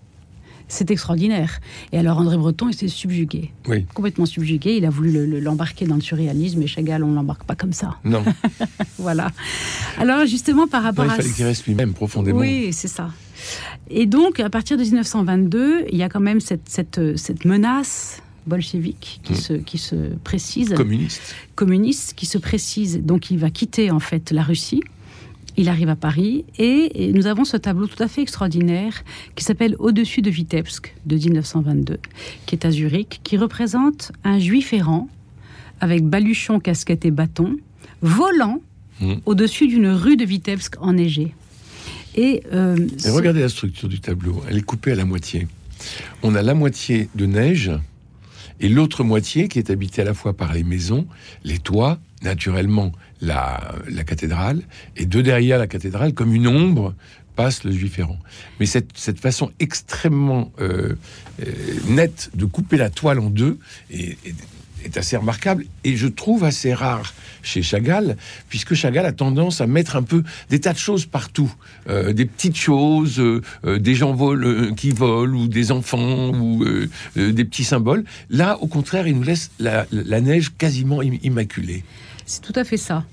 c'est 0.73 0.91
extraordinaire. 0.91 1.59
Et 1.91 1.97
alors 1.97 2.17
André 2.17 2.37
Breton, 2.37 2.67
il 2.69 2.75
s'est 2.75 2.87
subjugué. 2.87 3.51
Oui. 3.67 3.85
Complètement 3.93 4.25
subjugué. 4.25 4.77
Il 4.77 4.85
a 4.85 4.89
voulu 4.89 5.39
l'embarquer 5.39 5.85
dans 5.85 5.95
le 5.95 6.01
surréalisme, 6.01 6.61
et 6.61 6.67
Chagall, 6.67 7.03
on 7.03 7.07
ne 7.07 7.15
l'embarque 7.15 7.43
pas 7.43 7.55
comme 7.55 7.73
ça. 7.73 7.97
Non. 8.03 8.23
voilà. 8.97 9.31
Alors 9.97 10.25
justement, 10.25 10.67
par 10.67 10.83
rapport 10.83 11.05
à... 11.05 11.15
Il 11.15 11.21
fallait 11.21 11.33
qu'il 11.33 11.45
reste 11.45 11.65
lui-même 11.65 11.93
profondément. 11.93 12.39
Oui, 12.39 12.73
c'est 12.73 12.87
ça. 12.87 13.09
Et 13.89 14.05
donc, 14.05 14.39
à 14.39 14.49
partir 14.49 14.77
de 14.77 14.83
1922, 14.83 15.85
il 15.91 15.97
y 15.97 16.03
a 16.03 16.09
quand 16.09 16.19
même 16.19 16.39
cette, 16.39 16.67
cette, 16.69 17.17
cette 17.17 17.45
menace 17.45 18.21
bolchevique 18.47 19.21
qui, 19.23 19.35
se, 19.35 19.53
qui 19.53 19.77
se 19.77 19.95
précise. 20.23 20.73
Communiste. 20.73 21.35
Communiste, 21.55 22.13
qui 22.13 22.25
se 22.25 22.37
précise. 22.37 23.01
Donc, 23.01 23.31
il 23.31 23.37
va 23.37 23.49
quitter 23.49 23.91
en 23.91 23.99
fait 23.99 24.31
la 24.31 24.43
Russie 24.43 24.81
il 25.57 25.69
arrive 25.69 25.89
à 25.89 25.95
Paris 25.95 26.45
et, 26.57 27.11
nous 27.13 27.27
avons 27.27 27.45
ce 27.45 27.57
tableau 27.57 27.87
tout 27.87 28.01
à 28.01 28.07
fait 28.07 28.21
extraordinaire 28.21 29.03
qui 29.35 29.43
s'appelle 29.43 29.75
Au-dessus 29.79 30.21
de 30.21 30.29
Vitebsk 30.29 30.95
de 31.05 31.15
1922, 31.15 31.99
qui 32.45 32.55
est 32.55 32.65
à 32.65 32.71
Zurich, 32.71 33.21
qui 33.23 33.37
représente 33.37 34.11
un 34.23 34.39
juif 34.39 34.73
errant 34.73 35.09
avec 35.79 36.03
baluchon, 36.03 36.59
casquette 36.59 37.05
et 37.05 37.11
bâton, 37.11 37.57
volant 38.01 38.61
mmh. 39.01 39.13
au-dessus 39.25 39.67
d'une 39.67 39.89
rue 39.89 40.17
de 40.17 40.25
Vitebsk 40.25 40.75
enneigée. 40.81 41.33
Et, 42.15 42.43
euh, 42.53 42.77
et 43.05 43.09
regardez 43.09 43.41
la 43.41 43.49
structure 43.49 43.89
du 43.89 43.99
tableau, 43.99 44.43
elle 44.49 44.57
est 44.57 44.61
coupée 44.61 44.91
à 44.91 44.95
la 44.95 45.05
moitié. 45.05 45.47
On 46.21 46.35
a 46.35 46.41
la 46.41 46.53
moitié 46.53 47.09
de 47.15 47.25
neige 47.25 47.71
et 48.59 48.69
l'autre 48.69 49.03
moitié 49.03 49.47
qui 49.47 49.59
est 49.59 49.69
habitée 49.69 50.01
à 50.03 50.05
la 50.05 50.13
fois 50.13 50.33
par 50.33 50.53
les 50.53 50.63
maisons, 50.63 51.05
les 51.43 51.59
toits, 51.59 51.99
naturellement 52.21 52.91
la, 53.23 54.03
cathédrale, 54.05 54.61
et 54.97 55.05
de 55.05 55.21
derrière 55.21 55.57
la 55.57 55.67
cathédrale, 55.67 56.13
comme 56.13 56.35
une 56.35 56.47
ombre, 56.47 56.93
passe 57.35 57.63
le 57.63 57.71
juif 57.71 57.97
errant. 57.99 58.19
Mais 58.59 58.65
cette, 58.65 58.89
cette 58.95 59.19
façon 59.19 59.51
extrêmement 59.59 60.51
euh, 60.59 60.95
euh, 61.41 61.45
nette 61.87 62.29
de 62.35 62.45
couper 62.45 62.77
la 62.77 62.89
toile 62.89 63.19
en 63.19 63.29
deux 63.29 63.57
est, 63.89 64.17
assez 64.97 65.15
remarquable 65.15 65.63
et 65.85 65.95
je 65.95 66.07
trouve 66.07 66.43
assez 66.43 66.73
rare 66.73 67.13
chez 67.41 67.61
Chagall, 67.61 68.17
puisque 68.49 68.73
Chagall 68.73 69.05
a 69.05 69.13
tendance 69.13 69.61
à 69.61 69.67
mettre 69.67 69.95
un 69.95 70.03
peu 70.03 70.23
des 70.49 70.59
tas 70.59 70.73
de 70.73 70.77
choses 70.77 71.05
partout, 71.05 71.51
euh, 71.87 72.11
des 72.11 72.25
petites 72.25 72.57
choses, 72.57 73.23
des 73.63 73.95
gens 73.95 74.13
volent, 74.13 74.73
qui 74.75 74.91
volent 74.91 75.39
ou 75.39 75.47
des 75.47 75.71
enfants 75.71 76.31
ou 76.33 76.65
des 77.15 77.45
petits 77.45 77.63
symboles. 77.63 78.03
Là, 78.29 78.57
au 78.59 78.67
contraire, 78.67 79.07
il 79.07 79.15
nous 79.15 79.23
laisse 79.23 79.51
la, 79.57 79.87
la 79.91 80.19
neige 80.19 80.51
quasiment 80.57 81.01
immaculée. 81.01 81.85
C'est 82.25 82.41
tout 82.41 82.53
à 82.55 82.63
fait 82.63 82.77
ça. 82.77 83.03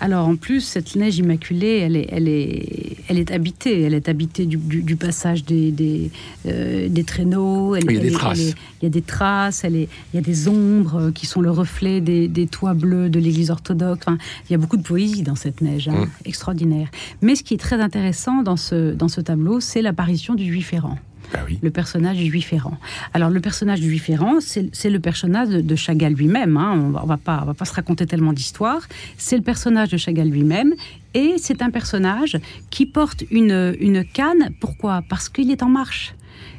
Alors 0.00 0.28
en 0.28 0.36
plus, 0.36 0.60
cette 0.60 0.94
neige 0.96 1.18
immaculée, 1.18 1.78
elle 1.78 1.96
est, 1.96 2.08
elle 2.10 2.28
est, 2.28 2.96
elle 3.08 3.18
est 3.18 3.30
habitée. 3.30 3.82
Elle 3.82 3.94
est 3.94 4.08
habitée 4.08 4.46
du, 4.46 4.96
passage 4.96 5.44
des, 5.44 5.70
des, 5.70 6.10
euh, 6.46 7.02
traîneaux. 7.06 7.76
il 7.76 7.90
y 7.90 7.96
a 7.96 8.00
des 8.00 8.10
traces. 8.10 8.38
il 8.40 8.84
y 8.84 8.86
a 8.86 8.90
des 8.90 9.02
traces. 9.02 9.64
Elle 9.64 9.76
est, 9.76 9.88
il 10.12 10.16
y 10.16 10.18
a 10.18 10.22
des 10.22 10.48
ombres 10.48 11.10
qui 11.10 11.26
sont 11.26 11.40
le 11.40 11.50
reflet 11.50 12.00
des, 12.00 12.46
toits 12.46 12.74
bleus 12.74 13.10
de 13.10 13.18
l'Église 13.18 13.50
orthodoxe. 13.50 14.06
il 14.48 14.52
y 14.52 14.54
a 14.54 14.58
beaucoup 14.58 14.76
de 14.76 14.82
poésie 14.82 15.22
dans 15.22 15.36
cette 15.36 15.60
neige, 15.60 15.88
hein, 15.88 16.06
mm. 16.06 16.08
extraordinaire. 16.26 16.88
Mais 17.22 17.34
ce 17.34 17.42
qui 17.42 17.54
est 17.54 17.58
très 17.58 17.80
intéressant 17.80 18.42
dans 18.42 18.56
ce, 18.56 18.92
dans 18.92 19.08
ce 19.08 19.20
tableau, 19.20 19.60
c'est 19.60 19.82
l'apparition 19.82 20.34
du 20.34 20.44
juif 20.44 20.72
errant. 20.72 20.98
Ah 21.34 21.40
le 21.62 21.70
personnage 21.70 22.16
du 22.16 22.26
juif 22.26 22.52
errant. 22.52 22.78
Alors 23.14 23.30
le 23.30 23.40
personnage 23.40 23.80
juif 23.80 24.08
errant, 24.08 24.38
c'est 24.40 24.90
le 24.90 25.00
personnage 25.00 25.48
de, 25.48 25.76
Chagall 25.76 26.14
lui-même. 26.14 26.56
Hein. 26.56 26.72
On 26.76 26.90
va, 26.90 27.04
va 27.04 27.54
pas, 27.54 27.64
se 27.64 27.72
raconter 27.72 28.06
tellement 28.06 28.32
d'histoires. 28.32 28.82
C'est 29.16 29.36
le 29.36 29.42
personnage 29.42 29.90
de 29.90 29.96
Chagall 29.96 30.28
lui-même, 30.28 30.74
et 31.14 31.34
c'est 31.38 31.62
un 31.62 31.70
personnage 31.70 32.38
qui 32.70 32.86
porte 32.86 33.24
une, 33.30 33.74
une 33.80 34.04
canne. 34.04 34.50
Pourquoi? 34.60 35.02
Parce 35.08 35.28
qu'il 35.28 35.50
est 35.50 35.62
en 35.62 35.68
marche. 35.68 36.14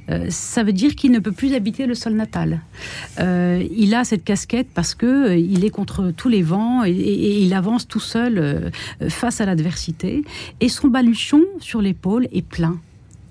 Euh, 0.10 0.27
ça 0.29 0.63
veut 0.63 0.73
dire 0.73 0.95
qu'il 0.95 1.12
ne 1.12 1.19
peut 1.19 1.32
plus 1.32 1.53
habiter 1.53 1.86
le 1.86 1.93
sol 1.93 2.13
natal. 2.13 2.62
Euh, 3.19 3.63
il 3.75 3.93
a 3.93 4.03
cette 4.03 4.23
casquette 4.23 4.67
parce 4.73 4.95
que 4.95 5.05
euh, 5.05 5.38
il 5.38 5.65
est 5.65 5.69
contre 5.69 6.12
tous 6.15 6.29
les 6.29 6.41
vents 6.41 6.84
et, 6.84 6.91
il 6.91 7.53
avance 7.53 7.88
tout 7.88 7.99
seul 7.99 8.71
face 9.08 9.41
à 9.41 9.45
l'adversité. 9.45 10.23
Et 10.60 10.69
son 10.69 10.88
baluchon 10.88 11.43
sur 11.60 11.82
l'épaule 11.82 12.27
est 12.32 12.41
plein 12.41 12.79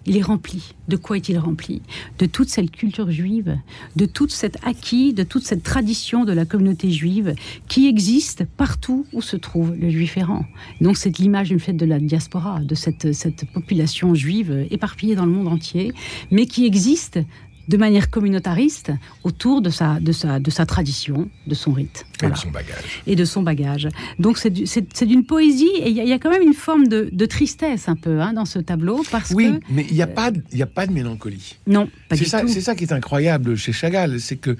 il 0.08 0.16
est 0.16 0.22
rempli. 0.22 0.74
De 0.88 0.96
quoi 0.96 1.18
est-il 1.18 1.38
rempli? 1.38 1.82
De 2.18 2.26
toute 2.26 2.48
cette 2.48 2.70
culture 2.70 3.10
juive, 3.10 3.58
de 3.94 4.06
tout 4.06 4.28
cet 4.28 4.56
acquis, 4.64 5.12
de 5.12 5.22
toute 5.22 5.44
cette 5.44 5.62
tradition 5.62 6.24
de 6.24 6.32
la 6.32 6.46
communauté 6.46 6.90
juive 6.90 7.34
qui 7.68 7.86
existe 7.86 8.44
partout 8.44 9.06
où 9.12 9.20
se 9.20 9.36
trouve 9.36 9.74
le 9.74 9.90
juif 9.90 10.16
errant. 10.16 10.46
Donc 10.80 10.96
c'est 10.96 11.18
l'image 11.18 11.48
d'une 11.48 11.60
fête 11.60 11.76
de 11.76 11.84
la 11.86 11.98
diaspora, 12.00 12.60
de 12.60 12.74
cette, 12.74 13.12
cette 13.12 13.44
population 13.52 14.14
juive 14.14 14.66
éparpillée 14.70 15.14
dans 15.14 15.26
le 15.26 15.32
monde 15.32 15.48
entier, 15.48 15.92
mais 16.30 16.46
qui 16.46 16.64
existe 16.64 17.20
de 17.68 17.76
manière 17.76 18.10
communautariste 18.10 18.92
autour 19.24 19.60
de 19.60 19.70
sa, 19.70 20.00
de 20.00 20.12
sa, 20.12 20.40
de 20.40 20.50
sa 20.50 20.64
tradition, 20.64 21.28
de 21.46 21.54
son 21.54 21.72
rite. 21.72 22.06
Et 22.22 22.28
de 22.28 22.34
son 22.34 22.50
bagage. 22.50 23.02
Et 23.06 23.14
de 23.14 23.24
son 23.24 23.42
bagage. 23.42 23.88
Donc 24.18 24.38
c'est 24.38 25.04
d'une 25.04 25.24
poésie 25.24 25.70
et 25.80 25.90
il 25.90 25.96
y, 25.96 26.12
a 26.12 26.18
quand 26.18 26.30
même 26.30 26.42
une 26.42 26.54
forme 26.54 26.88
de, 26.88 27.10
de 27.12 27.26
tristesse 27.26 27.88
un 27.88 27.96
peu 27.96 28.20
hein, 28.20 28.32
dans 28.32 28.46
ce 28.46 28.58
tableau 28.58 29.04
parce 29.10 29.30
oui, 29.30 29.52
que... 29.52 29.64
mais 29.70 29.86
il 29.90 29.94
n'y 29.94 30.02
a, 30.02 30.06
pas, 30.06 30.30
a 30.30 30.66
pas 30.66 30.86
de 30.86 30.92
mélancolie. 30.92 31.56
Non, 31.66 31.88
pas 32.08 32.16
du 32.16 32.24
ça, 32.24 32.42
C'est 32.46 32.62
ça 32.62 32.74
qui 32.74 32.84
est 32.84 32.92
incroyable 32.92 33.56
chez 33.56 33.72
Chagall, 33.72 34.18
c'est 34.18 34.36
qu'il 34.36 34.56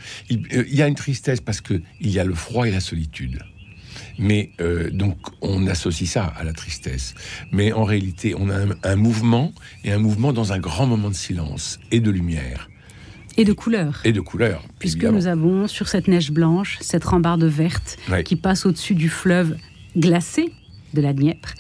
euh, 0.53 0.65
il 0.69 0.75
y 0.75 0.83
a 0.83 0.87
une 0.87 0.95
tristesse 0.95 1.41
parce 1.41 1.61
qu'il 1.61 1.83
y 2.03 2.19
a 2.19 2.25
le 2.25 2.35
froid 2.35 2.69
et 2.69 2.71
la 2.71 2.81
solitude. 2.81 3.39
Mais 4.19 4.51
euh, 4.61 4.91
donc 4.91 5.17
on 5.41 5.67
associe 5.67 6.11
ça 6.11 6.25
à 6.25 6.45
la 6.45 6.53
tristesse. 6.53 7.15
Mais 7.53 7.73
en 7.73 7.85
réalité, 7.85 8.35
on 8.37 8.51
a 8.51 8.57
un, 8.57 8.69
un, 8.83 8.97
mouvement 8.97 9.53
et 9.85 9.93
un 9.93 9.99
mouvement 9.99 10.33
dans 10.33 10.53
un 10.53 10.59
grand 10.59 10.87
moment 10.87 11.09
de 11.09 11.15
silence 11.15 11.79
et 11.91 12.01
de 12.01 12.11
lumière. 12.11 12.69
Et 13.39 13.45
de 13.45 13.53
couleurs. 13.53 14.01
Et 14.05 14.13
de 14.13 14.21
couleurs. 14.21 14.63
Puisque 14.81 15.05
nous 15.05 15.29
avons 15.29 15.69
sur 15.69 15.89
cette 15.89 16.09
neige 16.09 16.33
blanche 16.33 16.77
cette 16.81 17.05
rambarde 17.05 17.45
verte 17.45 17.97
qui 18.25 18.35
passe 18.35 18.67
au-dessus 18.67 18.95
du 18.97 19.09
fleuve 19.09 19.57
glacé 19.97 20.53
de 20.95 21.01
la 21.01 21.13
Dniepr, 21.13 21.55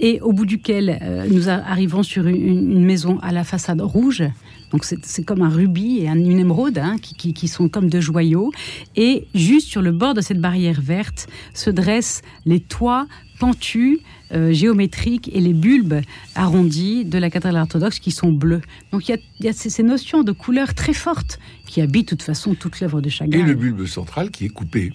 et 0.00 0.20
au 0.20 0.32
bout 0.32 0.44
duquel 0.44 0.98
euh, 1.00 1.26
nous 1.30 1.48
arrivons 1.48 2.02
sur 2.02 2.26
une, 2.26 2.84
maison 2.84 3.18
à 3.20 3.32
la 3.32 3.44
façade 3.44 3.80
rouge. 3.80 4.24
Donc 4.72 4.84
c'est 4.84 5.24
comme 5.24 5.42
un 5.42 5.48
rubis 5.48 5.98
et 5.98 6.08
une 6.08 6.38
émeraude 6.38 6.78
hein, 6.78 6.96
qui, 7.00 7.32
qui, 7.32 7.48
sont 7.48 7.68
comme 7.68 7.88
deux 7.88 8.00
joyaux. 8.00 8.50
Et 8.96 9.28
juste 9.34 9.68
sur 9.68 9.82
le 9.82 9.92
bord 9.92 10.14
de 10.14 10.20
cette 10.20 10.40
barrière 10.40 10.80
verte 10.80 11.28
se 11.54 11.70
dressent 11.70 12.22
les 12.44 12.58
toits 12.60 13.06
pentus 13.38 14.00
euh, 14.32 14.52
géométriques 14.52 15.30
et 15.32 15.40
les 15.40 15.52
bulbes 15.52 16.00
arrondis 16.34 17.04
de 17.04 17.18
la 17.18 17.30
cathédrale 17.30 17.62
orthodoxe 17.62 17.98
qui 17.98 18.10
sont 18.10 18.32
bleus. 18.32 18.62
Donc 18.92 19.08
il 19.08 19.18
y 19.40 19.48
a, 19.48 19.52
ces 19.52 19.82
notions 19.82 20.22
de 20.22 20.32
couleurs 20.32 20.74
très 20.74 20.94
fortes 20.94 21.38
qui 21.66 21.80
habitent 21.80 22.10
de 22.10 22.16
toute 22.16 22.22
façon 22.22 22.54
toute 22.54 22.80
l'œuvre 22.80 23.00
de 23.00 23.08
Chagall. 23.08 23.40
Et 23.40 23.44
le 23.44 23.54
bulbe 23.54 23.86
central 23.86 24.30
qui 24.30 24.46
est 24.46 24.50
coupé. 24.50 24.92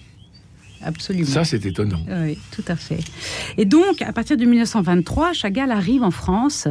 Absolument. 0.82 1.26
Ça, 1.26 1.44
c'est 1.44 1.66
étonnant. 1.66 2.00
Oui, 2.08 2.38
tout 2.52 2.64
à 2.68 2.76
fait. 2.76 3.00
Et 3.56 3.64
donc, 3.64 4.00
à 4.02 4.12
partir 4.12 4.36
de 4.36 4.44
1923, 4.44 5.32
Chagall 5.32 5.72
arrive 5.72 6.02
en 6.02 6.10
France 6.10 6.68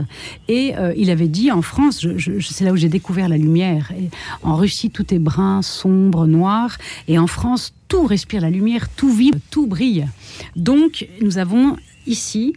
et 0.48 0.78
euh, 0.78 0.94
il 0.96 1.10
avait 1.10 1.28
dit 1.28 1.52
en 1.52 1.62
France, 1.62 2.06
je, 2.16 2.40
c'est 2.40 2.64
là 2.64 2.72
où 2.72 2.78
j'ai 2.78 2.90
découvert 2.90 3.28
la 3.28 3.38
lumière. 3.38 3.92
en 4.44 4.56
Russie, 4.56 4.92
tout 4.92 5.14
est 5.14 5.20
brun, 5.20 5.62
sombre, 5.62 6.26
noir. 6.26 6.78
Et 7.08 7.20
en 7.20 7.28
France, 7.28 7.74
tout 7.88 8.06
respire 8.06 8.42
la 8.42 8.50
lumière, 8.50 8.88
tout 8.90 9.12
vibre, 9.12 9.40
tout 9.52 9.68
brille. 9.68 10.08
Donc, 10.56 11.08
nous 11.22 11.38
avons 11.38 11.76
ici 12.08 12.54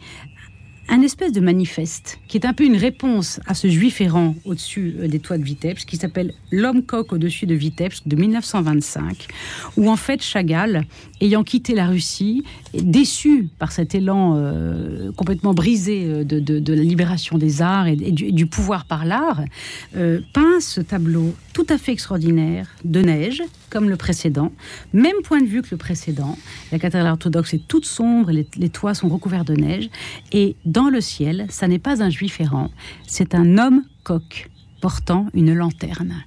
un 0.90 1.02
espèce 1.02 1.32
de 1.32 1.40
manifeste 1.40 2.18
qui 2.26 2.36
est 2.36 2.44
un 2.44 2.52
peu 2.52 2.64
une 2.64 2.76
réponse 2.76 3.40
à 3.46 3.54
ce 3.54 3.68
juif 3.68 4.00
errant 4.00 4.34
au-dessus 4.44 4.96
euh, 4.98 5.08
des 5.08 5.20
toits 5.20 5.38
de 5.38 5.44
Vitebsk, 5.44 5.88
qui 5.88 5.96
s'appelle 5.96 6.34
L'homme 6.50 6.82
coq 6.82 7.12
au-dessus 7.12 7.46
de 7.46 7.54
Vitebsk 7.54 8.08
de 8.08 8.16
1925, 8.16 9.28
où 9.76 9.88
en 9.88 9.96
fait 9.96 10.20
Chagall, 10.20 10.84
ayant 11.20 11.44
quitté 11.44 11.74
la 11.74 11.86
Russie, 11.86 12.42
déçu 12.74 13.48
par 13.58 13.70
cet 13.70 13.94
élan 13.94 14.34
euh, 14.36 15.12
complètement 15.12 15.54
brisé 15.54 16.04
euh, 16.06 16.24
de, 16.24 16.74
la 16.74 16.82
libération 16.82 17.38
des 17.38 17.62
arts 17.62 17.86
et, 17.86 17.96
du, 17.96 18.46
pouvoir 18.46 18.84
par 18.84 19.04
l'art, 19.04 19.44
peint 19.92 20.60
ce 20.60 20.80
tableau 20.80 21.34
tout 21.52 21.66
à 21.68 21.78
fait 21.78 21.92
extraordinaire 21.92 22.68
de 22.84 23.00
neige, 23.00 23.42
comme 23.70 23.88
le 23.88 23.96
précédent, 23.96 24.52
même 24.92 25.16
point 25.24 25.40
de 25.40 25.46
vue 25.46 25.62
que 25.62 25.68
le 25.70 25.76
précédent. 25.76 26.37
La 26.72 26.78
cathédrale 26.78 27.12
orthodoxe 27.12 27.54
est 27.54 27.66
toute 27.66 27.87
sombre, 27.87 28.30
les, 28.30 28.68
toits 28.68 28.94
sont 28.94 29.09
recouverts 29.09 29.44
de 29.44 29.54
neige, 29.54 29.88
et 30.33 30.56
dans 30.64 30.90
le 30.90 31.00
ciel, 31.00 31.46
ça 31.48 31.68
n'est 31.68 31.78
pas 31.78 32.02
un 32.02 32.11
juif 32.11 32.40
errant, 32.40 32.70
c'est 33.06 33.35
un 33.35 33.59
homme 33.59 33.85
coq 34.04 34.50
portant 34.80 35.26
une 35.35 35.54
lanterne. 35.54 36.24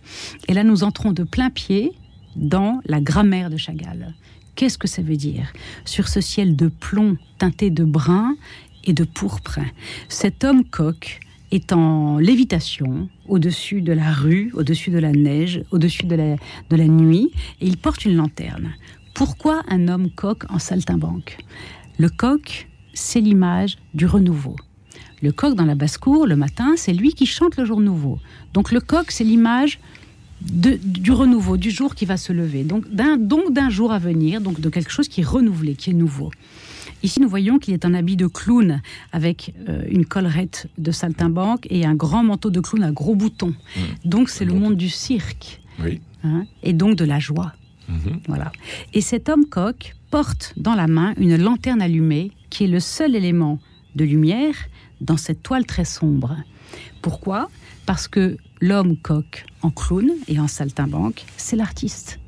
Et 0.48 0.54
là, 0.54 0.64
nous 0.64 0.84
entrons 0.84 1.12
de 1.12 1.24
plein 1.24 1.50
pied 1.50 1.92
dans 2.36 2.80
la 2.86 3.02
grammaire 3.02 3.50
de 3.50 3.58
Chagall. 3.58 4.14
Qu'est-ce 4.56 4.78
que 4.78 4.88
ça 4.88 5.02
veut 5.02 5.18
dire? 5.18 5.52
Sur 5.86 6.08
ce 6.08 6.22
ciel 6.22 6.56
de 6.56 6.68
plomb 6.68 7.18
teinté 7.40 7.72
de 7.72 7.84
brun 7.84 8.36
et 8.84 8.94
de 8.94 9.04
pourpre, 9.04 9.60
cet 10.08 10.44
homme 10.44 10.64
coq 10.64 11.20
est 11.54 11.72
en 11.72 12.18
lévitation 12.18 13.10
au-dessus 13.28 13.82
de 13.82 13.94
la 13.94 14.12
rue, 14.12 14.52
au-dessus 14.56 14.90
de 14.90 14.98
la 14.98 15.12
neige, 15.12 15.64
au-dessus 15.72 16.06
de 16.06 16.16
la, 16.16 16.88
nuit, 16.88 17.32
et 17.62 17.68
il 17.68 17.78
porte 17.78 18.06
une 18.06 18.16
lanterne. 18.16 18.74
Pourquoi 19.14 19.62
un 19.70 19.88
homme 19.88 20.10
coq 20.10 20.46
en 20.50 20.58
saltimbanque? 20.58 21.38
Le 22.00 22.10
coq, 22.10 22.68
c'est 22.94 23.22
l'image 23.22 23.78
du 23.94 24.08
renouveau. 24.08 24.56
Le 25.22 25.32
coq 25.32 25.56
dans 25.56 25.66
la 25.66 25.76
basse-cour, 25.76 26.26
le 26.26 26.36
matin, 26.36 26.74
c'est 26.76 26.94
lui 26.94 27.14
qui 27.14 27.28
chante 27.28 27.56
le 27.58 27.66
jour 27.66 27.80
nouveau. 27.80 28.18
Donc 28.54 28.72
le 28.72 28.82
coq, 28.82 29.12
c'est 29.12 29.24
l'image 29.24 29.80
du 30.42 31.12
renouveau, 31.12 31.56
du 31.56 31.72
jour 31.72 31.96
qui 31.96 32.06
va 32.06 32.18
se 32.18 32.34
lever. 32.34 32.64
Donc 32.64 32.90
d'un 32.90 33.70
jour 33.70 33.94
à 33.94 34.00
venir, 34.00 34.42
donc 34.42 34.60
de 34.60 34.70
quelque 34.70 34.92
chose 34.92 35.08
qui 35.08 35.22
est 35.22 35.26
renouvelé, 35.26 35.76
qui 35.76 35.92
est 35.92 35.94
nouveau. 35.94 36.32
Ici, 37.04 37.20
nous 37.20 37.28
voyons 37.28 37.60
qu'il 37.60 37.74
est 37.74 37.86
en 37.86 37.94
habit 37.94 38.16
de 38.16 38.28
clown 38.28 38.82
avec 39.12 39.54
euh, 39.68 39.84
une 39.90 40.06
collerette 40.06 40.68
de 40.78 40.92
saltimbanque 40.92 41.68
et 41.70 41.86
un 41.86 41.96
grand 41.96 42.24
manteau 42.24 42.50
de 42.50 42.62
clown 42.62 42.84
à 42.84 42.92
gros 42.92 43.14
boutons. 43.16 43.54
Mmh. 43.76 43.82
Donc, 44.06 44.30
c'est 44.30 44.46
le 44.46 44.54
monde 44.54 44.78
du 44.78 44.90
cirque. 44.90 45.62
Hein, 46.24 46.46
et 46.62 46.72
donc 46.72 46.96
de 46.96 47.04
la 47.04 47.20
joie. 47.20 47.52
Mmh. 47.90 47.94
Voilà. 48.28 48.54
Et 48.94 49.02
cet 49.02 49.28
homme 49.28 49.46
coq 49.46 49.96
porte 50.10 50.54
dans 50.56 50.76
la 50.76 50.88
main 50.88 51.14
une 51.18 51.36
lanterne 51.36 51.82
allumée 51.82 52.32
qui 52.50 52.64
est 52.64 52.68
le 52.68 52.80
seul 52.80 53.16
élément 53.16 53.60
de 53.96 54.06
lumière 54.06 54.56
dans 55.02 55.18
cette 55.18 55.44
toile 55.44 55.66
très 55.66 55.84
sombre. 55.84 56.38
Pourquoi? 57.02 57.50
Parce 57.86 58.08
que 58.08 58.38
l'homme 58.62 58.96
coq 58.96 59.46
en 59.62 59.72
clown 59.72 60.10
et 60.30 60.40
en 60.40 60.48
saltimbanque, 60.48 61.26
c'est 61.36 61.58
l'artiste. 61.58 62.20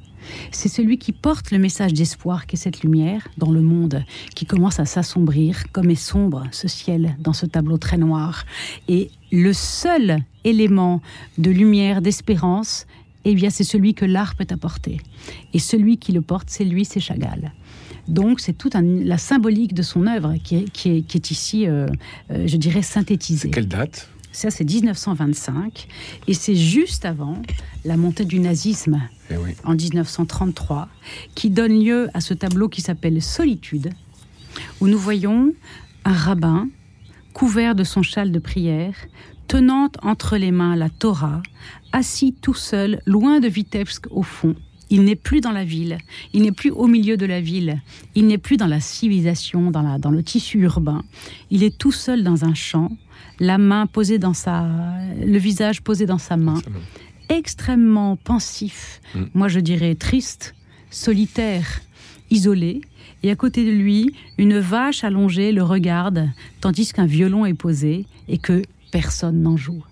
C'est 0.51 0.69
celui 0.69 0.97
qui 0.97 1.11
porte 1.11 1.51
le 1.51 1.57
message 1.57 1.93
d'espoir 1.93 2.45
qu'est 2.45 2.57
cette 2.57 2.81
lumière 2.81 3.27
dans 3.37 3.51
le 3.51 3.61
monde 3.61 4.03
qui 4.35 4.45
commence 4.45 4.79
à 4.79 4.85
s'assombrir, 4.85 5.71
comme 5.71 5.89
est 5.89 5.95
sombre 5.95 6.43
ce 6.51 6.67
ciel 6.67 7.15
dans 7.19 7.33
ce 7.33 7.45
tableau 7.45 7.77
très 7.77 7.97
noir. 7.97 8.45
Et 8.87 9.09
le 9.31 9.53
seul 9.53 10.19
élément 10.43 11.01
de 11.37 11.51
lumière, 11.51 12.01
d'espérance, 12.01 12.85
eh 13.25 13.33
bien, 13.33 13.49
c'est 13.49 13.63
celui 13.63 13.93
que 13.93 14.05
l'art 14.05 14.35
peut 14.35 14.47
apporter. 14.51 15.01
Et 15.53 15.59
celui 15.59 15.97
qui 15.97 16.11
le 16.11 16.21
porte, 16.21 16.49
c'est 16.49 16.63
lui, 16.63 16.85
c'est 16.85 16.99
Chagall. 16.99 17.51
Donc, 18.07 18.39
c'est 18.39 18.53
toute 18.53 18.75
la 18.75 19.17
symbolique 19.17 19.73
de 19.73 19.81
son 19.81 20.05
œuvre 20.05 20.35
qui 20.43 20.55
est, 20.55 21.31
ici, 21.31 21.67
euh, 21.67 21.87
euh, 22.29 22.45
je 22.45 22.57
dirais, 22.57 22.83
synthétisée. 22.83 23.49
Quelle 23.49 23.67
date? 23.67 24.09
Ça, 24.35 24.51
c'est 24.51 24.65
1925. 24.65 25.87
Et 26.27 26.33
c'est 26.33 26.55
juste 26.55 27.05
avant 27.05 27.41
la 27.85 27.95
montée 27.95 28.25
du 28.25 28.39
nazisme 28.39 29.01
eh 29.31 29.35
en 29.63 29.75
1933 29.75 30.89
qui 31.35 31.49
donne 31.49 31.81
lieu 31.81 32.09
à 32.13 32.21
ce 32.21 32.33
tableau 32.33 32.67
qui 32.67 32.81
s'appelle 32.81 33.21
Solitude, 33.21 33.91
où 34.81 34.87
nous 34.87 34.99
voyons 34.99 35.53
un 36.03 36.13
rabbin 36.13 36.67
couvert 37.33 37.75
de 37.75 37.83
son 37.83 38.01
châle 38.01 38.31
de 38.31 38.39
prière, 38.39 38.95
tenant 39.47 39.89
entre 40.01 40.37
les 40.37 40.51
mains 40.51 40.75
la 40.75 40.89
Torah, 40.89 41.41
assis 41.91 42.33
tout 42.33 42.53
seul, 42.53 43.01
loin 43.05 43.39
de 43.39 43.47
Vitebsk 43.47 44.07
au 44.11 44.23
fond. 44.23 44.55
Il 44.89 45.03
n'est 45.03 45.15
plus 45.15 45.41
dans 45.41 45.51
la 45.51 45.63
ville, 45.63 45.97
il 46.33 46.43
n'est 46.43 46.51
plus 46.51 46.69
au 46.69 46.87
milieu 46.87 47.17
de 47.17 47.25
la 47.25 47.41
ville, 47.41 47.81
il 48.13 48.27
n'est 48.27 48.37
plus 48.37 48.57
dans 48.57 48.67
la 48.67 48.79
civilisation, 48.79 49.71
dans, 49.71 49.81
la, 49.81 49.97
dans 49.97 50.11
le 50.11 50.21
tissu 50.23 50.59
urbain. 50.59 51.03
Il 51.49 51.63
est 51.63 51.77
tout 51.77 51.91
seul 51.91 52.23
dans 52.23 52.45
un 52.45 52.53
champ, 52.53 52.91
la 53.39 53.57
main 53.57 53.87
posée 53.87 54.19
dans 54.19 54.33
sa, 54.33 54.67
le 55.23 55.37
visage 55.37 55.81
posé 55.81 56.05
dans 56.05 56.17
sa 56.17 56.37
main, 56.37 56.61
extrêmement 57.29 58.15
pensif. 58.15 59.01
Mm. 59.13 59.23
Moi, 59.33 59.47
je 59.47 59.59
dirais 59.59 59.95
triste, 59.95 60.55
solitaire, 60.89 61.81
isolé. 62.29 62.81
Et 63.23 63.31
à 63.31 63.35
côté 63.35 63.65
de 63.65 63.71
lui, 63.71 64.13
une 64.37 64.59
vache 64.59 65.03
allongée 65.03 65.51
le 65.51 65.63
regarde, 65.63 66.29
tandis 66.61 66.91
qu'un 66.91 67.05
violon 67.05 67.45
est 67.45 67.53
posé 67.53 68.05
et 68.27 68.37
que 68.37 68.61
personne 68.91 69.41
n'en 69.41 69.57
joue. 69.57 69.83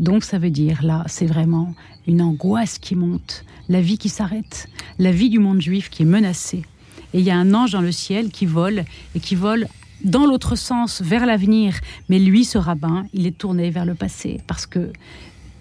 Donc 0.00 0.24
ça 0.24 0.38
veut 0.38 0.50
dire, 0.50 0.82
là, 0.82 1.04
c'est 1.06 1.26
vraiment 1.26 1.74
une 2.06 2.20
angoisse 2.20 2.78
qui 2.78 2.96
monte, 2.96 3.44
la 3.68 3.80
vie 3.80 3.98
qui 3.98 4.08
s'arrête, 4.08 4.68
la 4.98 5.12
vie 5.12 5.30
du 5.30 5.38
monde 5.38 5.60
juif 5.60 5.88
qui 5.88 6.02
est 6.02 6.06
menacée. 6.06 6.62
Et 7.12 7.20
il 7.20 7.24
y 7.24 7.30
a 7.30 7.36
un 7.36 7.54
ange 7.54 7.72
dans 7.72 7.80
le 7.80 7.92
ciel 7.92 8.30
qui 8.30 8.44
vole 8.44 8.84
et 9.14 9.20
qui 9.20 9.34
vole 9.34 9.68
dans 10.02 10.26
l'autre 10.26 10.56
sens, 10.56 11.02
vers 11.02 11.26
l'avenir. 11.26 11.78
Mais 12.08 12.18
lui, 12.18 12.44
ce 12.44 12.58
rabbin, 12.58 13.06
il 13.12 13.26
est 13.26 13.36
tourné 13.36 13.70
vers 13.70 13.84
le 13.84 13.94
passé 13.94 14.40
parce 14.46 14.66
que 14.66 14.92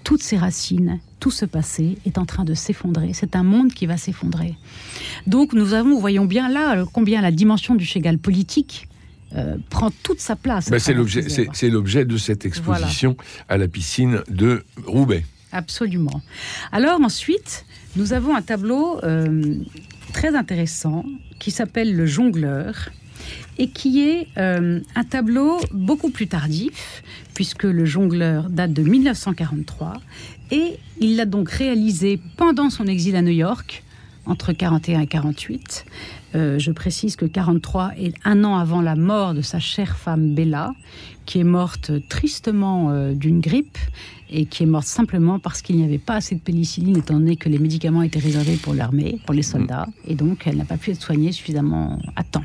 toutes 0.04 0.22
ses 0.22 0.38
racines, 0.38 1.00
tout 1.20 1.32
ce 1.32 1.46
passé 1.46 1.98
est 2.06 2.18
en 2.18 2.26
train 2.26 2.44
de 2.44 2.54
s'effondrer. 2.54 3.12
C'est 3.14 3.36
un 3.36 3.44
monde 3.44 3.74
qui 3.74 3.86
va 3.86 3.98
s'effondrer. 3.98 4.56
Donc 5.28 5.54
nous 5.54 5.74
avons, 5.74 5.98
voyons 6.00 6.26
bien 6.26 6.50
là 6.50 6.84
combien 6.92 7.22
la 7.22 7.32
dimension 7.32 7.76
du 7.76 7.86
Chagall 7.86 8.18
politique 8.18 8.88
euh, 9.36 9.56
prend 9.70 9.90
toute 10.04 10.20
sa 10.20 10.36
place. 10.36 10.70
Ben, 10.70 10.80
c'est 10.80 10.94
l'objet, 10.94 11.26
c'est, 11.30 11.70
l'objet 11.70 12.06
de 12.06 12.18
cette 12.18 12.46
exposition 12.46 13.16
à 13.50 13.58
la 13.58 13.68
piscine 13.68 14.22
de 14.28 14.64
Roubaix. 14.86 15.26
Absolument. 15.52 16.22
Alors 16.72 17.00
ensuite, 17.02 17.66
nous 17.96 18.14
avons 18.14 18.36
un 18.36 18.42
tableau 18.42 19.00
euh, 19.04 19.56
très 20.12 20.36
intéressant 20.36 21.06
qui 21.40 21.52
s'appelle 21.52 21.96
Le 21.96 22.06
Jongleur 22.06 22.90
et 23.58 23.70
qui 23.70 24.02
est 24.02 24.28
euh, 24.38 24.80
un 24.96 25.04
tableau 25.04 25.60
beaucoup 25.72 26.10
plus 26.10 26.28
tardif, 26.28 27.04
puisque 27.34 27.64
le 27.64 27.86
jongleur 27.86 28.50
date 28.50 28.74
de 28.74 28.84
1943, 28.84 30.02
et 30.52 30.78
il 31.00 31.16
l'a 31.16 31.26
donc 31.26 31.50
réalisé 31.50 32.20
pendant 32.38 32.70
son 32.70 32.88
exil 32.88 33.16
à 33.16 33.22
New 33.22 33.32
York, 33.32 33.84
entre 34.26 34.54
41 34.54 35.02
et 35.02 35.08
48. 35.08 35.86
Euh, 36.36 36.58
je 36.58 36.72
précise 36.72 37.16
que 37.16 37.26
43 37.26 37.92
est 37.98 38.16
un 38.26 38.44
an 38.44 38.58
avant 38.58 38.82
la 38.82 38.96
mort 38.96 39.34
de 39.34 39.42
sa 39.42 39.60
chère 39.60 39.98
femme 39.98 40.34
Bella, 40.34 40.74
qui 41.26 41.40
est 41.40 41.44
morte 41.44 41.92
tristement 42.10 42.90
euh, 42.90 43.14
d'une 43.14 43.40
grippe 43.40 43.78
et 44.30 44.46
qui 44.46 44.64
est 44.64 44.66
morte 44.66 44.88
simplement 44.88 45.38
parce 45.38 45.62
qu'il 45.62 45.78
n'y 45.78 45.84
avait 45.84 46.00
pas 46.00 46.16
assez 46.16 46.34
de 46.34 46.40
pénicilline 46.40 46.98
étant 46.98 47.14
donné 47.14 47.36
que 47.36 47.50
les 47.50 47.60
médicaments 47.60 48.02
étaient 48.02 48.20
réservés 48.20 48.56
pour 48.56 48.74
l'armée, 48.74 49.20
pour 49.26 49.36
les 49.36 49.44
soldats, 49.44 49.86
mm. 49.86 50.12
et 50.12 50.16
donc 50.16 50.48
elle 50.48 50.58
n'a 50.58 50.66
pas 50.66 50.78
pu 50.78 50.92
être 50.92 51.02
soignée 51.02 51.32
suffisamment 51.32 52.00
à 52.16 52.24
temps. 52.24 52.44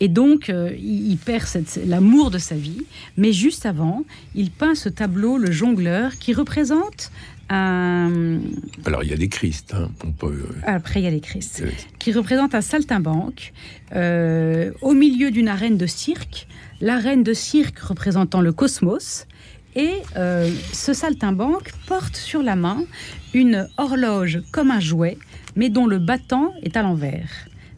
Et 0.00 0.08
donc 0.08 0.50
euh, 0.50 0.74
il, 0.76 1.16
perd 1.16 1.46
l'amour 1.86 2.30
de 2.30 2.38
sa 2.38 2.56
vie, 2.56 2.82
mais 3.16 3.32
juste 3.32 3.66
avant, 3.66 4.04
il 4.34 4.50
peint 4.50 4.74
ce 4.74 4.88
tableau, 4.88 5.38
le 5.38 5.52
jongleur, 5.52 6.18
qui 6.18 6.32
représente 6.32 7.12
un... 7.48 8.40
Alors 8.84 9.02
il 9.02 9.10
y 9.10 9.12
a 9.12 9.16
des 9.16 9.28
Christ, 9.28 9.74
hein, 9.74 9.90
on 10.04 10.12
peut... 10.12 10.26
Euh, 10.26 10.60
Après 10.66 11.00
il 11.00 11.04
y 11.04 11.06
a 11.06 11.10
les 11.10 11.20
Christ, 11.20 11.64
qui 11.98 12.12
représente 12.12 12.54
un 12.54 12.60
saltimbanque 12.60 13.52
euh, 13.94 14.72
au 14.80 14.92
milieu 14.92 15.30
d'une 15.30 15.48
arène 15.48 15.76
de 15.76 15.86
cirque, 15.86 16.46
l'arène 16.80 17.22
de 17.22 17.34
cirque 17.34 17.78
représentant 17.78 18.40
le 18.40 18.52
cosmos, 18.52 19.26
et 19.74 19.92
euh, 20.16 20.50
ce 20.72 20.92
saltimbanque 20.92 21.72
porte 21.86 22.16
sur 22.16 22.42
la 22.42 22.56
main 22.56 22.84
une 23.32 23.68
horloge 23.78 24.42
comme 24.50 24.70
un 24.70 24.80
jouet, 24.80 25.16
mais 25.56 25.70
dont 25.70 25.86
le 25.86 25.98
battant 25.98 26.52
est 26.62 26.76
à 26.76 26.82
l'envers. 26.82 27.30